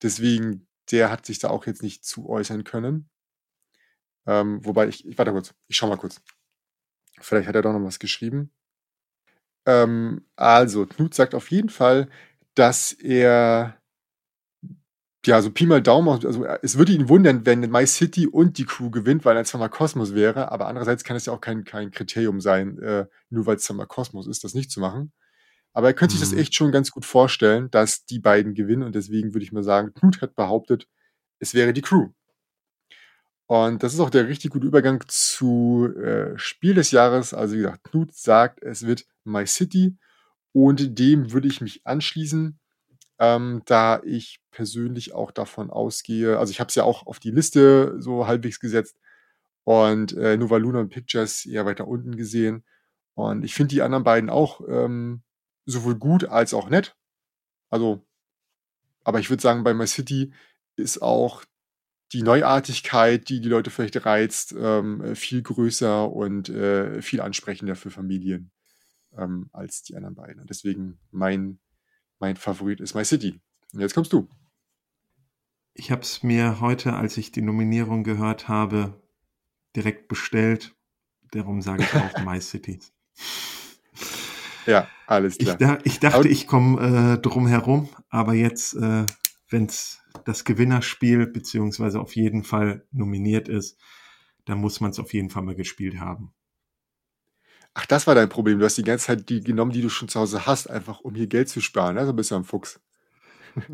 deswegen, 0.02 0.66
der 0.90 1.10
hat 1.10 1.26
sich 1.26 1.38
da 1.38 1.50
auch 1.50 1.66
jetzt 1.66 1.82
nicht 1.82 2.04
zu 2.04 2.28
äußern 2.28 2.64
können. 2.64 3.08
Ähm, 4.26 4.64
wobei 4.64 4.88
ich 4.88 5.06
ich 5.06 5.18
warte 5.18 5.32
kurz, 5.32 5.54
ich 5.68 5.76
schaue 5.76 5.90
mal 5.90 5.96
kurz. 5.96 6.20
Vielleicht 7.20 7.48
hat 7.48 7.54
er 7.56 7.62
doch 7.62 7.72
noch 7.72 7.84
was 7.84 7.98
geschrieben. 7.98 8.50
Ähm, 9.66 10.26
also, 10.36 10.86
Knut 10.86 11.14
sagt 11.14 11.34
auf 11.34 11.50
jeden 11.50 11.68
Fall, 11.70 12.08
dass 12.54 12.92
er 12.92 13.78
ja, 15.26 15.40
so 15.40 15.50
Pi 15.50 15.64
mal 15.66 15.80
Daumen, 15.82 16.08
also, 16.08 16.44
äh, 16.44 16.58
es 16.62 16.76
würde 16.76 16.92
ihn 16.92 17.08
wundern, 17.08 17.46
wenn 17.46 17.60
My 17.70 17.86
City 17.86 18.26
und 18.26 18.58
die 18.58 18.66
Crew 18.66 18.90
gewinnt, 18.90 19.24
weil 19.24 19.36
er 19.36 19.44
zweimal 19.44 19.70
Kosmos 19.70 20.14
wäre, 20.14 20.52
aber 20.52 20.66
andererseits 20.66 21.02
kann 21.04 21.16
es 21.16 21.26
ja 21.26 21.32
auch 21.32 21.40
kein 21.40 21.64
kein 21.64 21.90
Kriterium 21.90 22.40
sein, 22.40 22.78
äh, 22.78 23.06
nur 23.30 23.46
weil's 23.46 23.64
zweimal 23.64 23.86
Kosmos 23.86 24.26
ist, 24.26 24.44
das 24.44 24.54
nicht 24.54 24.70
zu 24.70 24.80
machen. 24.80 25.12
Aber 25.72 25.88
er 25.88 25.94
könnte 25.94 26.14
sich 26.14 26.20
das 26.22 26.32
Mhm. 26.32 26.38
echt 26.38 26.54
schon 26.54 26.72
ganz 26.72 26.90
gut 26.90 27.04
vorstellen, 27.06 27.70
dass 27.70 28.04
die 28.06 28.18
beiden 28.20 28.54
gewinnen 28.54 28.82
und 28.84 28.94
deswegen 28.94 29.34
würde 29.34 29.44
ich 29.44 29.52
mal 29.52 29.64
sagen, 29.64 29.94
Knut 29.94 30.20
hat 30.22 30.34
behauptet, 30.36 30.88
es 31.40 31.54
wäre 31.54 31.72
die 31.72 31.82
Crew. 31.82 32.10
Und 33.46 33.82
das 33.82 33.92
ist 33.94 34.00
auch 34.00 34.10
der 34.10 34.28
richtig 34.28 34.52
gute 34.52 34.66
Übergang 34.66 35.04
zu, 35.06 35.88
äh, 35.96 36.36
Spiel 36.38 36.74
des 36.74 36.90
Jahres. 36.92 37.34
Also, 37.34 37.54
wie 37.54 37.58
gesagt, 37.58 37.84
Knut 37.84 38.14
sagt, 38.14 38.62
es 38.62 38.86
wird 38.86 39.06
My 39.24 39.46
City 39.46 39.96
und 40.54 40.98
dem 41.00 41.32
würde 41.32 41.48
ich 41.48 41.62
mich 41.62 41.86
anschließen, 41.86 42.60
ähm, 43.20 43.62
da 43.66 44.02
ich 44.04 44.40
persönlich 44.52 45.14
auch 45.14 45.32
davon 45.32 45.70
ausgehe 45.70 46.38
also, 46.38 46.50
ich 46.52 46.60
habe 46.60 46.68
es 46.68 46.76
ja 46.76 46.84
auch 46.84 47.06
auf 47.06 47.20
die 47.20 47.32
Liste 47.32 47.96
so 48.00 48.26
halbwegs 48.28 48.60
gesetzt 48.60 48.98
und, 49.64 50.14
äh, 50.14 50.36
Nova 50.38 50.58
Luna 50.58 50.84
Pictures 50.84 51.46
eher 51.46 51.66
weiter 51.66 51.88
unten 51.88 52.16
gesehen. 52.16 52.64
Und 53.14 53.44
ich 53.44 53.54
finde 53.54 53.74
die 53.74 53.82
anderen 53.82 54.04
beiden 54.04 54.30
auch, 54.30 54.60
ähm, 54.68 55.22
sowohl 55.66 55.96
gut 55.96 56.26
als 56.26 56.54
auch 56.54 56.70
nett. 56.70 56.96
Also 57.70 58.06
aber 59.04 59.20
ich 59.20 59.30
würde 59.30 59.42
sagen, 59.42 59.64
bei 59.64 59.74
My 59.74 59.86
City 59.86 60.32
ist 60.76 61.02
auch 61.02 61.44
die 62.12 62.22
Neuartigkeit, 62.22 63.28
die 63.28 63.40
die 63.40 63.48
Leute 63.48 63.70
vielleicht 63.70 64.04
reizt, 64.06 64.54
ähm, 64.58 65.02
äh, 65.02 65.14
viel 65.16 65.42
größer 65.42 66.10
und, 66.12 66.48
äh, 66.50 67.02
viel 67.02 67.20
ansprechender 67.20 67.76
für 67.76 67.90
Familien, 67.90 68.52
ähm, 69.18 69.48
als 69.52 69.82
die 69.82 69.96
anderen 69.96 70.14
beiden. 70.14 70.40
Und 70.40 70.50
deswegen 70.50 70.98
mein 71.10 71.58
mein 72.18 72.36
Favorit 72.36 72.80
ist 72.80 72.94
My 72.94 73.04
City. 73.04 73.40
Und 73.72 73.80
jetzt 73.80 73.94
kommst 73.94 74.12
du. 74.12 74.28
Ich 75.74 75.90
habe 75.90 76.02
es 76.02 76.22
mir 76.22 76.60
heute, 76.60 76.94
als 76.94 77.16
ich 77.16 77.32
die 77.32 77.42
Nominierung 77.42 78.04
gehört 78.04 78.48
habe, 78.48 79.02
direkt 79.74 80.08
bestellt. 80.08 80.74
Darum 81.32 81.60
sage 81.60 81.82
ich 81.82 81.94
auch 81.94 82.18
My 82.24 82.40
City. 82.40 82.78
Ja, 84.66 84.88
alles 85.06 85.38
Ich 85.38 85.44
klar. 85.44 85.56
da 85.58 85.78
ich 85.84 85.98
dachte, 86.00 86.18
Aber 86.18 86.26
ich 86.26 86.46
komme, 86.46 87.14
äh, 87.14 87.20
drum 87.20 87.46
herum, 87.46 87.88
aber 88.08 88.34
jetzt, 88.34 88.74
äh, 88.74 89.04
wenn's 89.50 90.00
das 90.24 90.44
Gewinnerspiel 90.44 91.26
beziehungsweise 91.26 92.00
auf 92.00 92.16
jeden 92.16 92.44
Fall 92.44 92.86
nominiert 92.92 93.48
ist, 93.48 93.78
dann 94.46 94.58
muss 94.58 94.80
man's 94.80 94.98
auf 94.98 95.12
jeden 95.12 95.28
Fall 95.28 95.42
mal 95.42 95.54
gespielt 95.54 95.98
haben. 95.98 96.32
Ach, 97.76 97.86
das 97.86 98.06
war 98.06 98.14
dein 98.14 98.28
Problem. 98.28 98.60
Du 98.60 98.64
hast 98.64 98.78
die 98.78 98.84
ganze 98.84 99.06
Zeit 99.06 99.28
die 99.28 99.40
genommen, 99.42 99.72
die 99.72 99.82
du 99.82 99.88
schon 99.88 100.08
zu 100.08 100.20
Hause 100.20 100.46
hast, 100.46 100.70
einfach 100.70 101.00
um 101.00 101.14
hier 101.16 101.26
Geld 101.26 101.48
zu 101.48 101.60
sparen, 101.60 101.96
ne? 101.96 102.06
So 102.06 102.12
bist 102.12 102.30
du 102.30 102.36
ein 102.36 102.44
Fuchs. 102.44 102.80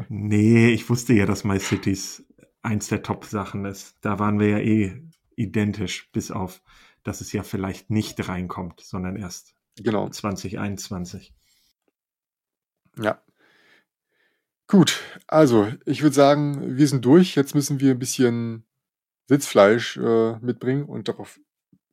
Ne, 0.08 0.70
ich 0.72 0.88
wusste 0.90 1.12
ja, 1.14 1.24
dass 1.26 1.44
My 1.44 1.58
Cities 1.60 2.24
eins 2.62 2.88
der 2.88 3.02
Top-Sachen 3.02 3.64
ist. 3.64 3.96
Da 4.00 4.18
waren 4.18 4.38
wir 4.40 4.48
ja 4.48 4.58
eh 4.58 5.02
identisch, 5.36 6.10
bis 6.12 6.30
auf, 6.30 6.62
dass 7.04 7.20
es 7.20 7.32
ja 7.32 7.42
vielleicht 7.44 7.90
nicht 7.90 8.28
reinkommt, 8.28 8.80
sondern 8.80 9.16
erst 9.16 9.54
Genau. 9.78 10.08
2021. 10.10 11.32
Ja. 12.96 13.20
Gut, 14.70 15.00
also, 15.26 15.66
ich 15.84 16.02
würde 16.02 16.14
sagen, 16.14 16.76
wir 16.76 16.86
sind 16.86 17.04
durch. 17.04 17.34
Jetzt 17.34 17.56
müssen 17.56 17.80
wir 17.80 17.92
'n 17.92 17.98
bisschen 17.98 18.64
Sitzfleisch, 19.28 19.96
äh, 19.98 20.38
mitbringen 20.40 20.84
und 20.84 21.08
darauf 21.08 21.40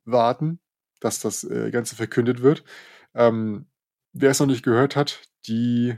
warten, 0.06 0.60
dass 1.00 1.20
das, 1.20 1.44
äh, 1.44 1.70
Ganze 1.70 1.96
verkündet 1.96 2.42
wird. 2.42 2.64
Ähm, 3.14 3.66
wer's 4.12 4.40
noch 4.40 4.46
nicht 4.46 4.64
gehört 4.64 4.96
hat, 4.96 5.22
die, 5.46 5.96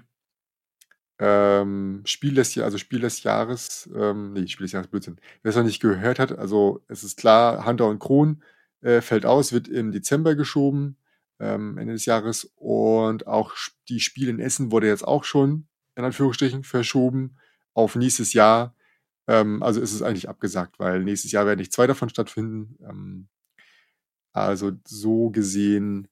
ähm, 1.18 2.00
Spiel 2.06 2.34
des 2.34 2.54
Ja 2.54 2.64
also, 2.64 2.78
Spiel 2.78 3.00
des 3.00 3.22
Jahres 3.22 3.88
ähm, 3.94 4.32
ne, 4.32 4.48
Spiel 4.48 4.64
des 4.64 4.72
Jahres, 4.72 4.88
Blödsinn. 4.88 5.18
Wer's 5.42 5.56
noch 5.56 5.64
nicht 5.64 5.80
gehört 5.80 6.18
hat, 6.18 6.32
also, 6.38 6.82
es 6.88 7.04
ist 7.04 7.18
klar, 7.18 7.66
Hunter 7.66 7.86
und 7.88 7.98
Kron, 7.98 8.42
äh, 8.80 9.00
fällt 9.02 9.26
aus, 9.26 9.52
wird 9.52 9.68
im 9.68 9.92
Dezember 9.92 10.34
geschoben, 10.34 10.96
ähm, 11.38 11.76
Ende 11.78 11.92
des 11.94 12.06
Jahres 12.06 12.50
und 12.56 13.26
auch 13.26 13.54
die 13.88 14.00
Spiel 14.00 14.28
in 14.28 14.40
Essen 14.40 14.72
wurde 14.72 14.86
jetzt 14.88 15.06
auch 15.06 15.24
schon 15.24 15.66
in 15.96 16.04
Anführungsstrichen 16.04 16.64
verschoben 16.64 17.36
auf 17.74 17.96
nächstes 17.96 18.32
Jahr. 18.32 18.74
Ähm, 19.28 19.62
also, 19.62 19.80
ist 19.80 19.92
es 19.92 20.02
eigentlich 20.02 20.28
abgesagt, 20.28 20.78
weil 20.78 21.04
nächstes 21.04 21.32
Jahr 21.32 21.46
werden 21.46 21.58
nicht 21.60 21.72
2 21.72 21.86
davon 21.86 22.08
stattfinden. 22.08 22.76
Ähm, 22.88 23.28
also, 24.32 24.72
so 24.86 25.30
gesehen 25.30 26.08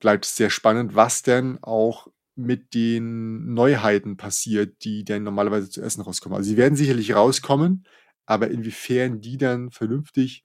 bleibt 0.00 0.26
es 0.26 0.36
sehr 0.36 0.50
spannend, 0.50 0.94
was 0.94 1.22
denn 1.22 1.58
auch 1.62 2.08
mit 2.34 2.74
den 2.74 3.54
Neuheiten 3.54 4.16
passiert, 4.18 4.84
die 4.84 5.04
denn 5.04 5.22
normalerweise 5.22 5.70
zu 5.70 5.80
Essen 5.80 6.02
rauskommen. 6.02 6.36
Also, 6.36 6.50
sie 6.50 6.56
werden 6.58 6.76
sicherlich 6.76 7.14
rauskommen, 7.14 7.86
aber 8.26 8.50
inwiefern 8.50 9.20
die 9.22 9.38
dann 9.38 9.70
vernünftig, 9.70 10.44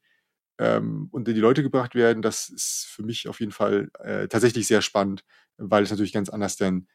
ähm, 0.60 1.10
unter 1.12 1.34
die 1.34 1.40
Leute 1.42 1.64
gebracht 1.64 1.96
werden, 1.96 2.22
das 2.22 2.50
ist 2.50 2.88
für 2.90 3.04
mich 3.04 3.28
auf 3.28 3.40
jeden 3.42 3.52
Fall, 3.52 3.90
äh, 4.00 4.28
tatsächlich 4.28 4.68
sehr 4.68 4.82
spannend, 4.82 5.26
weil 5.58 5.84
es 5.84 5.92
natürlich 5.92 6.14
ganz 6.14 6.30
anders 6.30 6.56
denn 6.58 6.88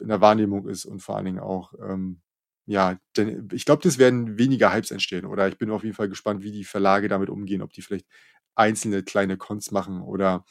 in 0.00 0.08
der 0.08 0.20
Wahrnehmung 0.20 0.68
ist 0.68 0.84
und 0.84 1.00
vor 1.02 1.16
allen 1.16 1.26
Dingen 1.26 1.40
auch, 1.40 1.72
ähm, 1.82 2.20
ja, 2.66 2.98
denn 3.16 3.48
ich 3.52 3.64
glaube, 3.66 3.82
das 3.82 3.98
werden 3.98 4.38
weniger 4.38 4.72
Hypes 4.72 4.90
entstehen 4.90 5.26
oder 5.26 5.48
ich 5.48 5.58
bin 5.58 5.70
auf 5.70 5.84
jeden 5.84 5.94
Fall 5.94 6.08
gespannt, 6.08 6.42
wie 6.42 6.52
die 6.52 6.64
Verlage 6.64 7.08
damit 7.08 7.28
umgehen, 7.30 7.62
ob 7.62 7.72
die 7.72 7.82
vielleicht 7.82 8.06
einzelne 8.56 9.02
kleine 9.02 9.36
Cons 9.38 9.70
machen 9.72 10.02
oder 10.02 10.44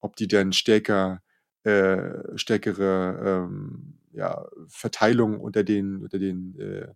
ob 0.00 0.16
die 0.16 0.28
denn 0.28 0.52
stärker 0.52 1.22
äh, 1.64 2.36
stärkere, 2.38 3.46
ähm, 3.48 3.98
ja, 4.12 4.46
Verteilung 4.68 5.40
unter 5.40 5.64
den 5.64 6.02
unter 6.02 6.18
den, 6.18 6.58
äh, 6.60 6.88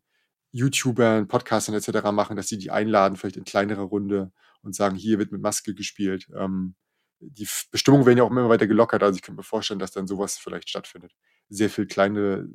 YouTubern, 0.52 1.28
Podcastern 1.28 1.74
et 1.76 1.82
cetera 1.84 2.12
machen, 2.12 2.36
dass 2.36 2.48
sie 2.48 2.58
die 2.58 2.70
einladen, 2.72 3.16
vielleicht 3.16 3.36
in 3.36 3.44
kleinerer 3.44 3.82
Runde 3.82 4.32
und 4.62 4.74
sagen: 4.76 4.96
„Hier 4.96 5.18
wird 5.18 5.32
mit 5.32 5.42
Maske 5.42 5.74
gespielt.“ 5.74 6.28
Ähm, 6.36 6.74
die 7.20 7.48
Bestimmungen 7.72 8.06
werden 8.06 8.18
ja 8.18 8.24
auch 8.24 8.30
immer 8.30 8.48
weiter 8.48 8.66
gelockert. 8.68 9.02
Also, 9.02 9.16
ich 9.16 9.22
könnte 9.22 9.38
mir 9.40 9.44
vorstellen, 9.44 9.80
dass 9.80 9.92
dann 9.92 10.06
so 10.08 10.18
was 10.18 10.38
vielleicht 10.38 10.68
stattfindet. 10.70 11.14
Sehr 11.50 11.70
viel 11.70 11.86
kleine 11.86 12.48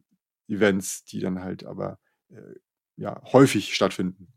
Events, 0.49 1.05
die 1.05 1.19
dann 1.21 1.41
halt 1.41 1.65
aber, 1.65 1.99
äh, 2.29 2.41
ja, 2.97 3.21
häufig 3.34 3.75
stattfinden. 3.75 4.35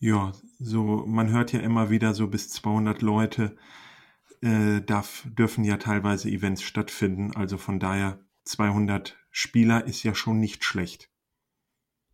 Ja, 0.00 0.32
so 0.58 1.04
man 1.06 1.30
hört 1.30 1.52
ja 1.52 1.60
immer 1.60 1.90
wieder 1.90 2.14
so 2.14 2.26
bis 2.26 2.48
200 2.48 3.02
Leute, 3.02 3.56
äh, 4.40 4.80
darf 4.80 5.26
dürfen 5.26 5.62
ja 5.62 5.76
teilweise 5.76 6.30
Events 6.30 6.62
stattfinden. 6.62 7.36
Also, 7.36 7.58
von 7.58 7.78
daher 7.78 8.18
200 8.44 9.18
Spieler 9.30 9.84
ist 9.84 10.02
ja 10.02 10.14
schon 10.14 10.40
nicht 10.40 10.64
schlecht. 10.64 11.10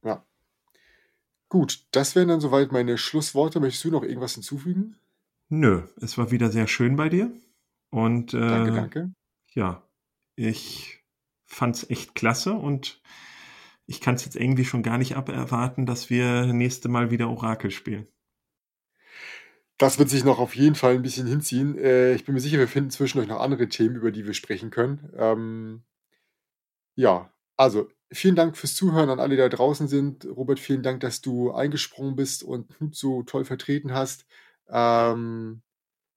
Ja. 0.03 0.27
Gut, 1.49 1.87
das 1.92 2.16
wären 2.16 2.29
dann 2.29 2.40
soweit 2.40 2.72
meine 2.72 2.99
Schlussworte. 2.99 3.61
Möchtest 3.61 3.85
du 3.85 3.90
noch 3.92 4.03
irgendwas 4.03 4.35
hinzufügen? 4.35 4.96
Nö, 5.49 5.83
es 6.01 6.18
war 6.18 6.33
wieder 6.33 6.51
sehr 6.51 6.66
schön 6.66 6.96
bei 6.96 7.09
dir. 7.09 7.33
Und 7.90 8.35
äh, 8.35 8.40
Danke, 8.40 8.72
danke. 8.72 9.12
ja, 9.55 9.88
ich 10.35 11.05
fand's 11.44 11.88
echt 11.88 12.16
klasse 12.16 12.53
und 12.53 13.01
ich 13.87 14.01
kann 14.01 14.16
es 14.16 14.25
jetzt 14.25 14.37
irgendwie 14.37 14.64
schon 14.64 14.83
gar 14.83 14.99
nicht 14.99 15.16
aberwarten, 15.16 15.87
dass 15.87 16.11
wir 16.11 16.46
nächste 16.46 16.88
Mal 16.88 17.11
wieder 17.11 17.29
Orakel 17.31 17.70
spielen. 17.70 18.07
Das 19.79 19.99
wird 19.99 20.09
sich 20.09 20.25
noch 20.25 20.38
auf 20.38 20.57
jeden 20.57 20.75
Fall 20.75 20.94
ein 20.94 21.03
bisschen 21.03 21.27
hinziehen. 21.27 21.77
Äh, 21.77 22.14
ich 22.14 22.25
bin 22.25 22.35
mir 22.35 22.40
sicher, 22.40 22.59
wir 22.59 22.68
finden 22.68 22.90
zwischendurch 22.90 23.29
noch 23.29 23.40
andere 23.40 23.68
Themen, 23.68 23.96
über 23.96 24.11
die 24.11 24.25
wir 24.25 24.35
sprechen 24.35 24.70
können. 24.70 25.12
Ähm, 25.16 25.83
ja, 26.94 27.31
also 27.57 27.88
vielen 28.11 28.37
Dank 28.37 28.57
fürs 28.57 28.75
Zuhören 28.75 29.11
an 29.11 29.20
alle, 29.20 29.31
die 29.31 29.37
da 29.37 29.49
draußen 29.49 29.87
sind. 29.87 30.25
Robert, 30.25 30.59
vielen 30.59 30.83
Dank, 30.83 31.01
dass 31.01 31.20
du 31.20 31.53
eingesprungen 31.53 32.16
bist 32.16 32.42
und 32.42 32.66
so 32.92 33.22
toll 33.22 33.44
vertreten 33.44 33.92
hast. 33.92 34.25
Ähm, 34.68 35.62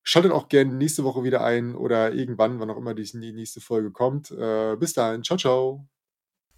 schaltet 0.03 0.31
auch 0.31 0.47
gerne 0.47 0.73
nächste 0.73 1.03
Woche 1.03 1.23
wieder 1.23 1.43
ein 1.43 1.75
oder 1.75 2.13
irgendwann, 2.13 2.59
wann 2.59 2.69
auch 2.69 2.77
immer 2.77 2.93
die 2.93 3.33
nächste 3.33 3.59
Folge 3.59 3.91
kommt. 3.91 4.31
Äh, 4.31 4.77
bis 4.77 4.93
dahin. 4.93 5.23
Ciao, 5.23 5.37
ciao. 5.37 5.87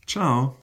Ciao. 0.07 0.55